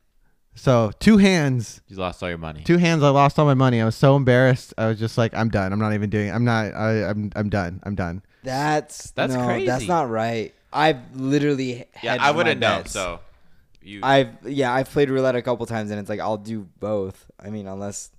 [0.57, 2.63] So two hands, You lost all your money.
[2.63, 3.03] two hands.
[3.03, 3.81] I lost all my money.
[3.81, 4.73] I was so embarrassed.
[4.77, 5.73] I was just like, I'm done.
[5.73, 6.31] I'm not even doing.
[6.31, 6.73] I'm not.
[6.73, 7.29] I, I'm.
[7.35, 7.81] I'm done.
[7.83, 8.21] I'm done.
[8.43, 10.53] that's That's no, That's not right.
[10.71, 12.77] I've literally Yeah, I wouldn't know.
[12.79, 12.91] bets.
[12.93, 13.19] So
[13.81, 13.99] you.
[14.03, 17.29] I've yeah, I've played roulette a couple times and it's like I'll do both.
[17.37, 18.11] I mean, unless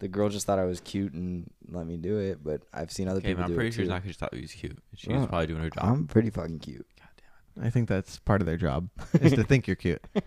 [0.00, 3.06] the girl just thought I was cute and let me do it, but I've seen
[3.08, 3.90] other okay, people I'm do pretty it sure too.
[3.90, 4.78] it's not 'cause she thought he was cute.
[4.96, 5.84] She Oh, was probably doing her job.
[5.84, 6.86] I'm pretty fucking cute.
[6.98, 7.08] God
[7.56, 7.66] damn it!
[7.66, 8.88] I think that's part of their job
[9.20, 10.02] is to think you're cute.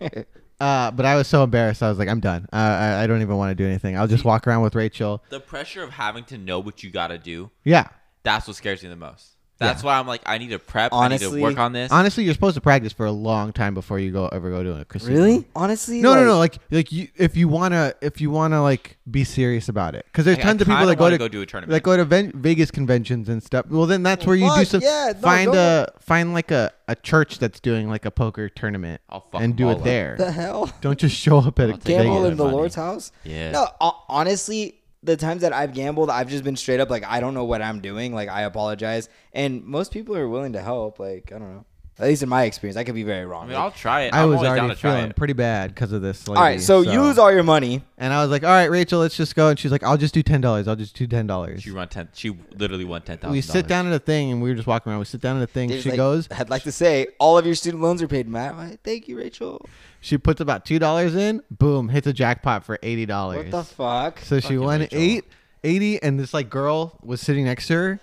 [0.60, 1.82] Uh, but I was so embarrassed.
[1.82, 2.46] I was like, I'm done.
[2.52, 3.96] Uh, I, I don't even want to do anything.
[3.96, 5.22] I'll just walk around with Rachel.
[5.30, 7.50] the pressure of having to know what you gotta do.
[7.64, 7.88] Yeah.
[8.22, 9.36] That's what scares me the most.
[9.60, 10.92] That's why I'm like, I need to prep.
[10.92, 11.92] I Honestly- need to work on this.
[11.92, 14.80] Honestly, you're supposed to practice for a long time before you go ever go to
[14.80, 15.14] a casino.
[15.14, 15.44] Really?
[15.54, 16.00] Honestly?
[16.00, 16.38] No, no, like- no.
[16.38, 20.24] Like, like you, if you wanna, if you wanna, like, be serious about it, because
[20.24, 21.72] there's Like, I tons of people that go wanna go do a tournament.
[21.72, 23.66] that go to ven- Vegas conventions and stuff.
[23.68, 24.80] Well, then that's oh, where you do some.
[24.80, 28.48] yeah, no, find go a find like a, a church that's doing like a poker
[28.48, 29.84] tournament I'll fuck and do all it up.
[29.84, 30.16] there.
[30.16, 30.72] The hell?
[30.80, 32.56] Don't just show up at a I'll take all Gamble in the money.
[32.56, 33.12] Lord's house?
[33.24, 33.50] Yeah.
[33.50, 33.68] No,
[34.08, 37.44] honestly, the times that I've gambled, I've just been straight up like, I don't know
[37.44, 38.14] what I'm doing.
[38.14, 39.08] Like, I apologize.
[39.32, 40.98] And most people are willing to help.
[40.98, 41.64] Like, I don't know.
[41.98, 43.42] At least in my experience, I could be very wrong.
[43.42, 44.14] I mean, Like, I'll try it.
[44.14, 46.26] I I'm was always down already to feeling pretty bad because of this.
[46.26, 47.82] Lady, all right, so, use all your money.
[47.98, 49.48] And I was like, all right, Rachel, let's just go.
[49.48, 50.66] And she's like, I'll just do ten dollars.
[50.66, 51.62] I'll just do ten dollars.
[51.62, 52.08] She run ten.
[52.14, 53.32] She literally won ten thousand.
[53.32, 55.00] We sit down at a thing and we were just walking around.
[55.00, 55.68] We sit down at a thing.
[55.68, 58.26] It's She like- goes, I'd like to say all of your student loans are paid,
[58.28, 58.54] Matt.
[58.54, 59.68] Why, Thank you, Rachel.
[60.00, 61.42] She puts about two dollars in.
[61.50, 63.44] Boom, hits a jackpot for eighty dollars.
[63.44, 64.18] What the fuck?
[64.20, 64.98] So she Fucking won Rachel.
[64.98, 65.24] eight,
[65.64, 68.00] 80, and this like girl was sitting next to her,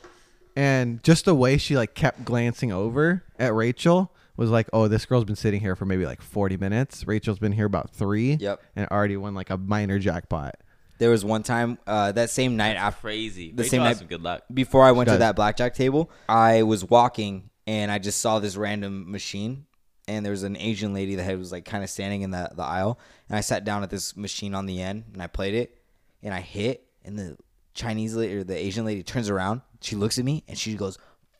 [0.56, 5.06] and just the way she like kept glancing over at Rachel was like, oh, this
[5.06, 7.06] girl's been sitting here for maybe like forty minutes.
[7.08, 8.62] Rachel's been here about three, Yep.
[8.76, 10.56] and already won like a minor jackpot.
[11.00, 13.52] There was one time uh, that same night after Crazy.
[13.52, 14.44] The Rachel same has night- some good luck.
[14.52, 15.20] before I went to does.
[15.20, 19.66] that blackjack table, I was walking and I just saw this random machine.
[20.08, 22.64] And there was an Asian lady that was like kind of standing in the, the
[22.64, 23.00] aisle.
[23.28, 25.78] And I sat down at this machine on the end and I played it.
[26.24, 26.86] And I hit.
[27.04, 27.38] And the
[27.74, 29.62] Chinese lady or the Asian lady turns around.
[29.82, 30.98] She looks at me and she goes,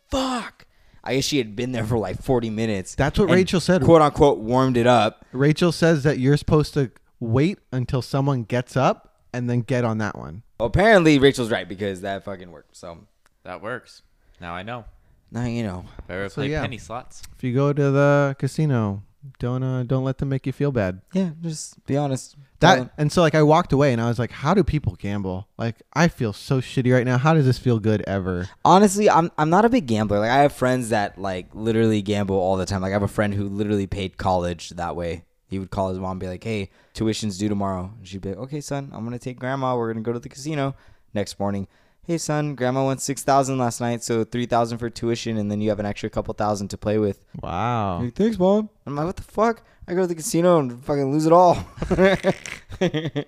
[0.10, 0.66] fuck.
[1.04, 2.96] I guess she had been there for like 40 minutes.
[2.96, 3.82] That's what and Rachel said.
[3.84, 5.26] Quote unquote, warmed it up.
[5.32, 10.00] Rachel says that you're supposed to wait until someone gets up and then get on
[10.00, 10.44] that one.
[10.60, 12.76] Apparently, Rachel's right because that fucking worked.
[12.76, 13.00] So
[13.44, 14.02] That works.
[14.42, 14.86] Now I know.
[15.32, 15.86] Now you know.
[16.08, 16.62] If I So, play yeah.
[16.62, 17.22] penny slots.
[17.36, 19.04] If you go to the casino,
[19.40, 21.02] don't uh, don't let them make you feel bad.
[21.14, 22.36] Yeah, just be honest.
[22.60, 22.90] Tell That them.
[22.98, 25.48] and so like I walked away and I was like, how do people gamble?
[25.58, 27.18] Like I feel so shitty right now.
[27.20, 28.50] How does this feel good ever?
[28.66, 32.36] honestly i'm i'm not a big gambler like i have friends that like literally gamble
[32.36, 35.58] all the time like i have a friend who literally paid college that way he
[35.60, 38.38] would call his mom and be like hey tuition's due tomorrow and she'd be like
[38.40, 40.76] okay son i'm gonna take grandma we're gonna go to the casino
[41.14, 41.68] next morning
[42.08, 45.80] hey son grandma won 6000 last night so 3000 for tuition and then you have
[45.80, 48.00] an extra couple thousand to play with Wow.
[48.02, 51.12] Like, thanks mom i'm like what the fuck i go to the casino and fucking
[51.12, 51.56] lose it all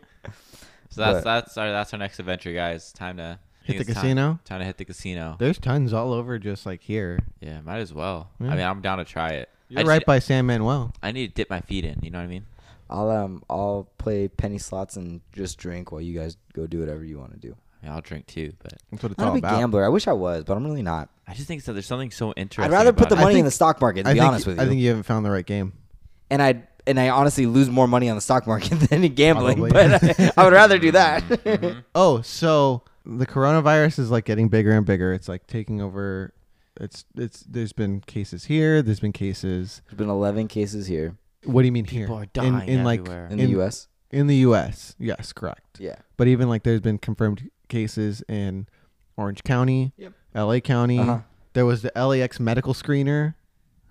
[0.91, 2.91] So that's But- that's our that's our next adventure, guys.
[2.91, 4.39] Time to Hit the it's time- casino.
[4.43, 5.35] Time, to hit the casino.
[5.37, 7.19] There's tons all over, just like here.
[7.41, 8.31] Yeah, might as well.
[8.39, 8.47] Yeah.
[8.47, 9.49] I mean, I'm down to try it.
[9.69, 10.91] You're just right need- by San Manuel.
[11.03, 11.99] I need to dip my feet in.
[12.01, 12.45] You know what I mean?
[12.89, 17.03] I'll um I'll play penny slots and just drink while you guys go do whatever
[17.05, 17.55] you want to do.
[17.81, 19.59] I mean, I'll drink too, but That's what it's I'm not all a big about.
[19.59, 19.85] gambler.
[19.85, 21.09] I wish I was, but I'm really not.
[21.27, 21.71] I just think so.
[21.73, 22.63] There's something so interesting.
[22.73, 23.19] I'd rather put the it.
[23.19, 24.03] I money in think- the stock market.
[24.03, 25.73] To I be think, honest with you, I think you haven't found the right game.
[26.29, 29.57] and I and I honestly lose more money on the stock market than in gambling.
[29.57, 29.71] Probably.
[29.71, 31.23] But I, I would rather do that.
[31.29, 31.79] Mm-hmm.
[31.95, 35.13] Oh, so the coronavirus is like getting bigger and bigger.
[35.13, 36.33] It's like taking over.
[36.81, 37.41] It's it's.
[37.41, 38.81] There's been cases here.
[38.81, 39.81] There's been cases.
[39.87, 42.23] There's been 11 cases here What do you mean People here?
[42.23, 43.25] are dying in, in like everywhere.
[43.27, 43.87] in, In- the U.S.
[44.11, 44.95] in the U.S.
[44.99, 45.79] Yes, correct.
[45.79, 45.95] Yeah.
[46.17, 48.67] But even like there's been confirmed cases in
[49.17, 50.13] Orange County, Yep.
[50.35, 50.59] L.A.
[50.61, 50.99] County.
[50.99, 51.19] Uh-huh.
[51.53, 53.35] There was the LAX medical screener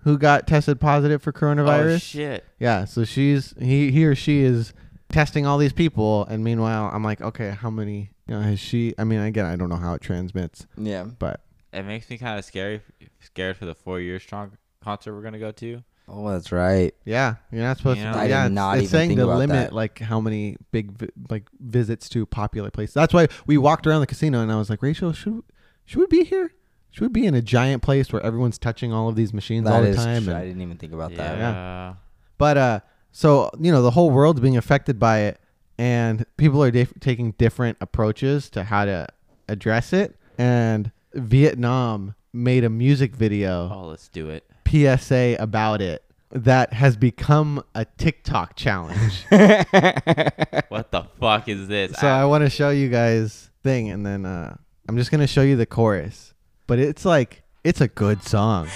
[0.03, 1.95] who got tested positive for coronavirus.
[1.95, 2.45] Oh shit!
[2.59, 4.73] Yeah, so she's he he or she is
[5.09, 8.11] testing all these people, and meanwhile, I'm like, okay, how many?
[8.27, 8.93] You know, has she?
[8.97, 11.03] I mean, again, I don't know how it transmits, Yeah.
[11.03, 11.41] but
[11.73, 12.81] It makes me kind of scary,
[13.19, 14.51] scared for the four year strong
[14.81, 15.83] concert we're gonna go to.
[16.11, 16.93] Oh, that's right.
[17.05, 18.11] yeah, you're not supposed You to.
[18.11, 18.17] know?
[18.17, 19.73] I did yeah, it's, not it's even saying think to about limit that.
[19.73, 22.93] like how many big vi- like visits to popular places.
[22.95, 25.43] That's why we walked around the casino, and I was like, Rachel, should
[25.85, 26.51] should we be here?
[26.91, 29.79] Should we be in a giant place where everyone's touching all of these machines all
[29.81, 30.23] That the is time?
[30.23, 30.33] true.
[30.33, 31.37] and- I didn't even think about that.
[31.37, 31.51] Yeah.
[31.51, 31.97] that.
[32.39, 32.79] But uh,
[33.11, 35.39] so you know, the whole world's being affected by it,
[35.77, 39.07] and people are dif- taking different approaches to how to
[39.47, 40.15] address it.
[40.39, 44.43] And Vietnam made a music video Oh, let's do it.
[44.69, 49.25] PSA about it that has become a TikTok challenge.
[50.69, 51.93] What the fuck is this?
[51.97, 54.55] so I want to show you guys thing, and then uh,
[54.87, 56.33] I'm just gonna show you the chorus.
[56.67, 58.67] But it's like it's a good song.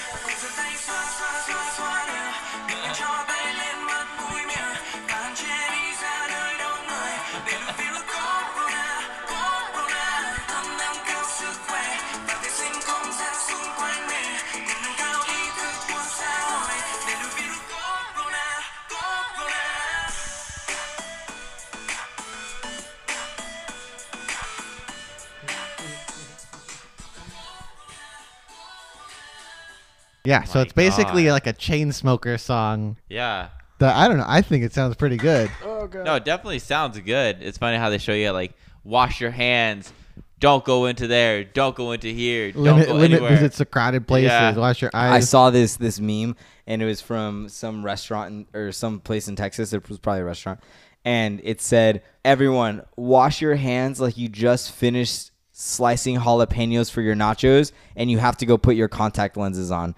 [30.26, 31.32] Yeah, so my it's basically God.
[31.34, 32.98] like a chain smoker song.
[33.10, 33.50] yeah.
[33.80, 34.26] That I don't know.
[34.28, 35.50] I think it sounds pretty good.
[35.66, 36.06] Oh god.
[36.06, 37.40] No, it definitely sounds good.
[37.42, 38.54] It's funny how they show you like
[38.86, 39.92] wash your hands,
[40.40, 43.30] don't go into there, don't go into here, don't limit go limit anywhere.
[43.32, 44.30] visits to crowded places.
[44.30, 44.56] Yeah.
[44.56, 45.12] Wash your eyes.
[45.12, 49.28] I saw this this meme, and it was from some restaurant in, or some place
[49.28, 49.74] in Texas.
[49.74, 50.62] It was probably a restaurant,
[51.04, 57.16] and it said, "Everyone, wash your hands like you just finished slicing jalapenos for your
[57.16, 59.96] nachos, and you have to go put your contact lenses on."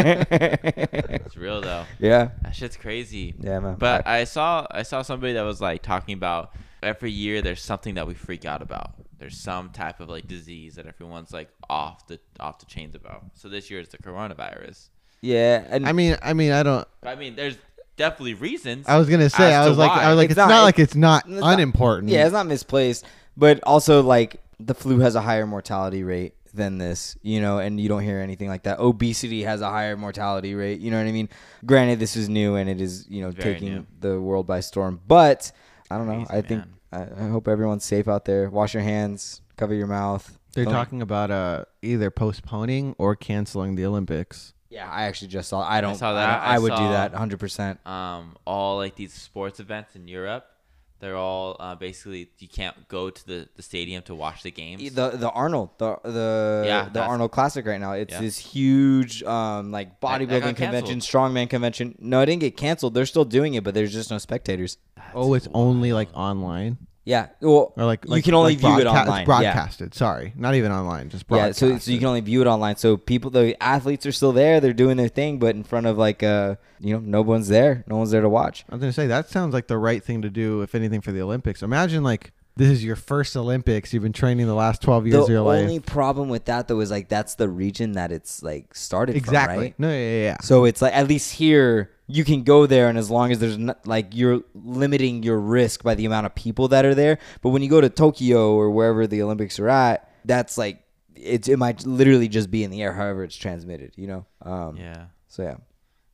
[0.00, 1.84] It's real though.
[1.98, 3.34] yeah, That shit's crazy.
[3.38, 3.76] yeah, man.
[3.78, 7.94] But I saw I saw somebody that was like talking about every year there's something
[7.94, 8.92] that we freak out about.
[9.18, 13.24] There's some type of like disease that everyone's like off the off the chains about.
[13.34, 14.88] So this year is the coronavirus.
[15.20, 16.86] yeah, and I mean, I mean, I don't.
[17.02, 17.56] I mean, there's
[17.96, 18.86] definitely reasons.
[18.88, 19.54] I was gonna say.
[19.54, 20.04] I was like, why.
[20.04, 22.10] I was like, It's it's, not- not, like it's not it's not- unimportant.
[22.10, 23.04] Yeah, it's not misplaced,
[23.36, 27.80] but also like the flu has a higher mortality rate than this, you know, and
[27.80, 28.78] you don't hear anything like that.
[28.80, 31.28] Obesity has a higher mortality rate, you know what I mean?
[31.64, 33.86] Granted, this is new and it is, you know, Very taking new.
[34.00, 35.50] the world by storm, but
[35.90, 36.24] I don't know.
[36.26, 36.64] Crazy, I think.
[36.92, 38.50] I, I hope everyone's safe out there.
[38.50, 40.38] Wash your hands, cover your mouth.
[40.54, 44.52] They're Don't- talking about uh either postponing or canceling the Olympics.
[44.68, 45.60] Yeah, I actually just saw.
[45.68, 45.96] I don't.
[45.96, 46.26] saw I, that.
[46.26, 47.38] don't- I I would do that 100.
[47.40, 50.46] percent um, all like these sports events in Europe,
[51.00, 54.92] they're all uh, basically you can't go to the, the stadium to watch the games.
[54.92, 57.92] The the Arnold the the Yeah, the Arnold Classic right now.
[57.92, 58.20] It's Yeah.
[58.20, 61.32] this huge um like bodybuilding convention, canceled.
[61.32, 61.96] strongman convention.
[61.98, 62.94] No, it didn't get canceled.
[62.94, 64.78] They're still doing it, but there's just no spectators.
[65.14, 66.78] Oh, it's only like online
[67.10, 69.20] Yeah, well, or like, you can only like view it broadca- online.
[69.22, 69.94] It's broadcasted.
[69.94, 71.42] Sorry, not even online, just Yeah, yeah.
[71.42, 71.68] broadcasted.
[71.70, 72.76] So so you can only view it online.
[72.76, 74.60] So people, the athletes are still there.
[74.60, 77.82] They're doing their thing, but in front of like uh you know no one's there.
[77.88, 78.64] No one's there to watch.
[78.70, 81.10] I was gonna say that sounds like the right thing to do, if anything, for
[81.10, 81.64] the Olympics.
[81.64, 83.92] Imagine like this is your first Olympics.
[83.92, 85.58] You've been training the last twelve years of your life.
[85.58, 89.16] The only problem with that though is like that's the region that it's like started
[89.16, 89.54] exactly.
[89.54, 89.74] from, right?
[89.78, 90.36] No, yeah, yeah, yeah.
[90.42, 93.58] So it's like at least here you can go there, and as long as there's
[93.58, 97.18] not, like you're limiting your risk by the amount of people that are there.
[97.42, 100.82] But when you go to Tokyo or wherever the Olympics are at, that's like
[101.14, 103.92] it's it might literally just be in the air, however it's transmitted.
[103.96, 104.26] You know.
[104.42, 105.56] Um, yeah, So yeah.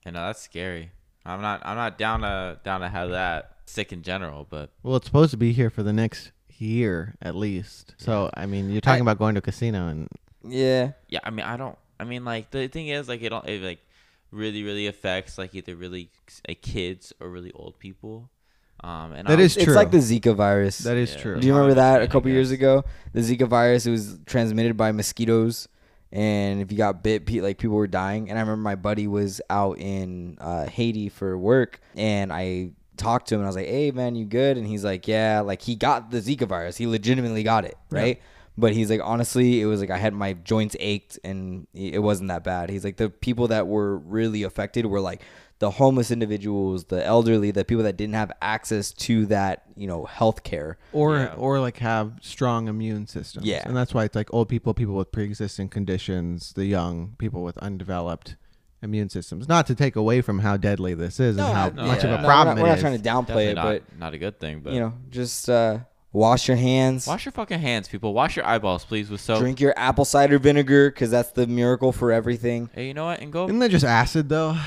[0.04, 0.90] you know that's scary.
[1.24, 4.96] I'm not I'm not down to down to have that sick in general, but Well,
[4.96, 7.94] it's supposed to be here for the next year at least.
[7.98, 10.08] So I mean, you're talking about going to a casino and
[10.44, 10.92] Yeah.
[11.08, 11.76] yeah, I mean I don't.
[11.98, 13.80] I mean like the thing is like it don't it like
[14.36, 16.10] really really affects like either really
[16.48, 18.30] like kids or really old people.
[18.84, 19.74] Um, and That I is was- It's true.
[19.74, 20.78] like the Zika virus.
[20.78, 21.20] that is Yeah.
[21.20, 21.40] true.
[21.40, 22.84] Do you remember that a couple years ago?
[23.14, 25.66] The Zika virus it was transmitted by mosquitoes,
[26.12, 28.28] and if you got bit, pe- like people were dying.
[28.28, 33.28] And I remember my buddy was out in uh, Haiti for work, and I talked
[33.28, 35.62] to him and I was like, "Hey man, you good?" And he's like, "Yeah." Like
[35.62, 36.76] he got the Zika virus.
[36.76, 38.20] He legitimately got it, right?
[38.58, 42.28] But he's like, honestly, it was like I had my joints ached and it wasn't
[42.28, 42.70] that bad.
[42.70, 45.22] He's like, the people that were really affected were like
[45.58, 50.04] the homeless individuals, the elderly, the people that didn't have access to that, you know,
[50.04, 50.78] health care.
[50.92, 51.34] or Yeah.
[51.36, 53.46] or like have strong immune systems.
[53.46, 53.62] Yeah.
[53.66, 57.56] and that's why it's like old people, people with pre-existing conditions, the young people with
[57.58, 58.36] undeveloped
[58.82, 59.48] immune systems.
[59.48, 62.10] Not to take away from how deadly this is and how no, much yeah.
[62.14, 62.82] of a No, problem we're not, we're not is.
[62.82, 64.60] trying to downplay Definitely it, not, but not a good thing.
[64.60, 65.78] But you know, just uh,
[66.16, 67.06] wash your hands.
[67.06, 68.14] wash your fucking hands, people.
[68.14, 69.40] Wash your eyeballs, please, with soap.
[69.40, 72.70] Drink your apple cider vinegar because that's the miracle for everything.
[72.74, 73.20] Hey, you know what?
[73.20, 73.44] And go.
[73.46, 74.56] Isn't that just acid though?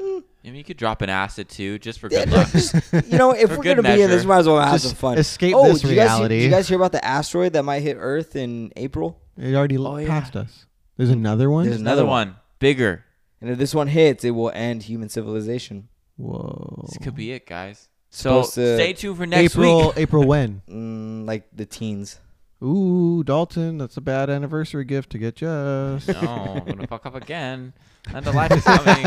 [0.00, 2.48] I mean, you could drop an acid too, just for good luck.
[2.54, 4.86] you know, if For we're gonna be in this, we might as well have Just
[4.86, 5.18] some fun.
[5.18, 6.38] escape oh, this did you guys hear- reality.
[6.38, 9.20] did you guys hear about the asteroid that might hit Earth in April?
[9.36, 10.08] It already Oh, yeah.
[10.08, 10.64] passed us.
[10.96, 11.64] There's another one.
[11.66, 13.04] There's Another another one, bigger.
[13.40, 15.88] And if this one hits, it will end human civilization.
[16.16, 16.86] Whoa.
[16.88, 17.88] This could be it, guys.
[18.10, 19.86] So Supposed to- stay tuned for next April.
[19.88, 19.92] week.
[19.96, 20.62] April when?
[20.68, 22.18] Mm, like the teens.
[22.62, 26.08] Ooh, Dalton, that's a bad anniversary gift to get just.
[26.08, 26.14] No,
[26.56, 27.72] I'm gonna fuck up again.
[28.12, 29.04] And the life is coming.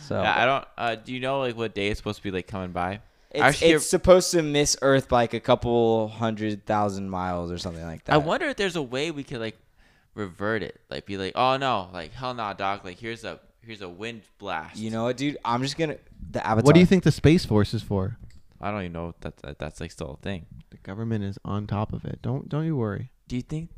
[0.00, 0.64] So yeah, I don't.
[0.78, 3.00] Uh, do you know like what day it's supposed to be like coming by?
[3.30, 7.58] it's, Actually, it's supposed to miss Earth by like a couple hundred thousand miles or
[7.58, 8.14] something like that.
[8.14, 9.58] I wonder if there's a way we could like
[10.14, 10.80] revert it.
[10.88, 12.84] Like be like, oh no, like hell nah, doc.
[12.84, 14.76] Like here's a here's a wind blast.
[14.76, 15.36] You know what, dude?
[15.44, 15.98] I'm just gonna
[16.30, 16.64] the Avatar.
[16.64, 18.18] What do you think the Space Force is for?
[18.60, 20.46] I don't even know if that, that that's like still a thing.
[20.70, 22.20] The government is on top of it.
[22.22, 23.10] Don't don't you worry.
[23.28, 23.70] Do you think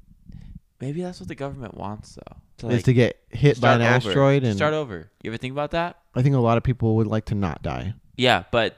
[0.80, 2.36] maybe that's what the government wants though?
[2.58, 3.90] To is to get hit by an over.
[3.90, 5.10] asteroid and start over.
[5.22, 5.98] You ever think about that?
[6.14, 7.94] I think a lot of people would like to not die.
[8.16, 8.76] Yeah, but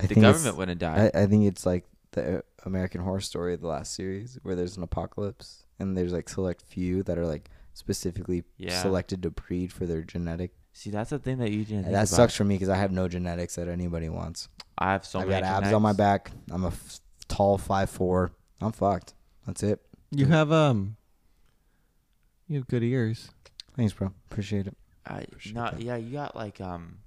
[0.00, 1.10] I the government wouldn't die.
[1.14, 4.76] I, I think it's like the uh, American Horror Story, the last series, where there's
[4.76, 8.80] an apocalypse and there's like select few that are like specifically Yeah.
[8.82, 10.52] selected to breed for their genetic.
[10.72, 11.76] See, that's the thing that you didn't.
[11.78, 12.16] And think that about.
[12.16, 14.48] sucks for me because I have no genetics that anybody wants.
[14.78, 16.30] I have so I many got abs on my back.
[16.50, 18.32] I'm a f- tall five four.
[18.60, 19.14] I'm fucked.
[19.46, 19.80] That's it.
[20.10, 20.96] You have um.
[22.48, 23.30] You have good ears.
[23.76, 24.12] Thanks, bro.
[24.30, 24.76] Appreciate it.
[25.06, 25.80] I, Appreciate no, that.
[25.82, 26.98] yeah, you got like um.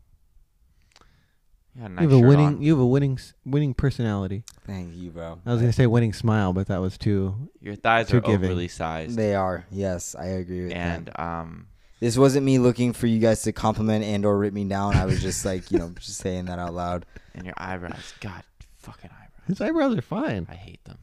[1.76, 2.46] You got a You have a winning.
[2.46, 2.62] on.
[2.62, 4.44] You have a winning winning personality.
[4.66, 5.40] Thank you, bro.
[5.46, 7.50] I was gonna say winning smile, but that was too.
[7.62, 8.46] Your thighs Too are giving.
[8.50, 9.66] overly sized, They are.
[9.72, 11.20] Yes, I agree with and that.
[11.20, 11.68] um,
[12.00, 14.96] This wasn't me looking for you guys to compliment and or rip me down.
[14.96, 17.06] I was just like, you know, just saying that out loud.
[17.34, 18.14] and your eyebrows.
[18.22, 18.44] God,
[18.78, 19.48] fucking eyebrows.
[19.48, 20.48] His eyebrows are fine.
[20.50, 20.98] I hate them.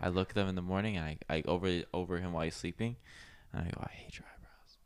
[0.00, 2.54] I look at them in the morning and I, I over over him while he's
[2.54, 2.96] sleeping,
[3.54, 4.76] and I go, I hate your eyebrows.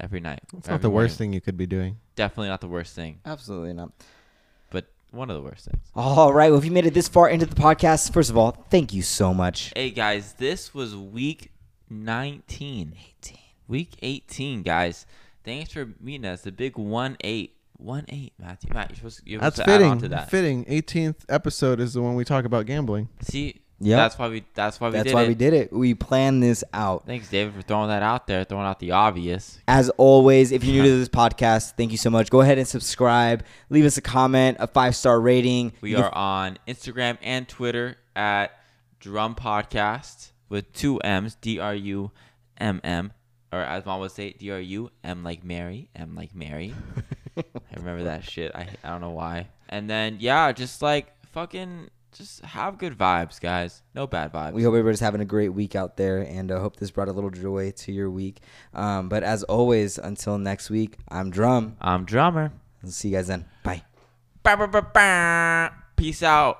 [0.00, 0.40] Every night.
[0.56, 1.32] It's not the worst morning.
[1.32, 1.98] thing you could be doing.
[2.14, 3.92] Definitely not the worst thing, Absolutely not.
[5.10, 5.84] But one of the worst things.
[5.94, 6.50] All right.
[6.50, 9.02] Well, if you made it this far into the podcast, first of all, thank you
[9.02, 9.72] so much.
[9.74, 11.50] Hey guys, this was week
[11.90, 12.94] 19.
[13.22, 13.38] 18.
[13.66, 15.06] Week 18, guys.
[15.44, 16.42] Thanks for meeting us.
[16.42, 17.54] The big 1 8.
[17.76, 18.70] 1 8, Matthew.
[18.74, 20.10] Matt, you're supposed to, you're That's supposed to add on to fitting.
[20.16, 20.30] that.
[20.30, 20.64] Fitting.
[20.64, 23.08] 18th episode is the one we talk about gambling.
[23.20, 23.96] See, Yep.
[23.96, 25.28] that's why we that's why we That's did why it.
[25.28, 25.72] we did it.
[25.72, 27.06] We planned this out.
[27.06, 29.58] Thanks, David, for throwing that out there, throwing out the obvious.
[29.68, 32.28] As always, if you're new to this podcast, thank you so much.
[32.28, 33.44] Go ahead and subscribe.
[33.70, 35.72] Leave us a comment, a five star rating.
[35.80, 38.50] We You are can- on Instagram and Twitter at
[38.98, 42.10] Drumm Podcast with two M's, D R U
[42.56, 43.12] M M,
[43.52, 46.74] or as mom would say, D R U M like Mary, M like Mary.
[47.36, 47.42] I
[47.76, 48.50] remember that shit.
[48.56, 49.46] I I don't know why.
[49.68, 53.82] And then yeah, just like fucking, just have good vibes, guys.
[53.94, 54.52] No bad vibes.
[54.52, 57.12] We hope everybody's having a great week out there, and uh, hope this brought a
[57.12, 58.40] little joy to your week.
[58.74, 61.76] Um, but as always, until next week, I'm Drum.
[61.80, 62.52] I'm drummer.
[62.82, 63.46] I'll see you guys then.
[63.62, 63.82] Bye.
[65.96, 66.58] Peace out.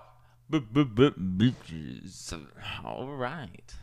[2.85, 3.75] All right.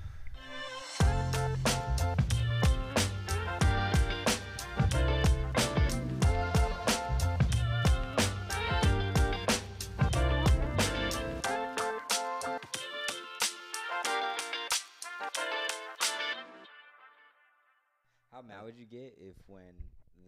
[18.85, 19.73] You get if when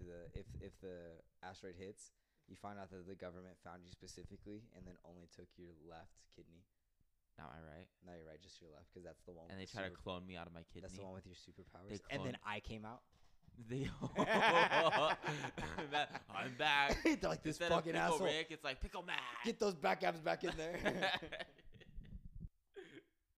[0.01, 2.11] the if if the asteroid hits,
[2.47, 6.17] you find out that the government found you specifically and then only took your left
[6.35, 6.65] kidney?
[7.37, 7.85] Not I right.
[8.01, 9.45] No, you're right, just your left, because that's the one.
[9.51, 10.89] And they try to clone me out of my kidney.
[10.89, 11.89] That's the one with your superpowers.
[11.89, 13.01] They And then I came out.
[13.67, 13.89] They,
[16.29, 16.95] I'm back.
[17.23, 18.27] Like this Instead fucking asshole.
[18.27, 19.17] Rick, it's like Pickle Mac.
[19.43, 20.77] Get those back abs back in there.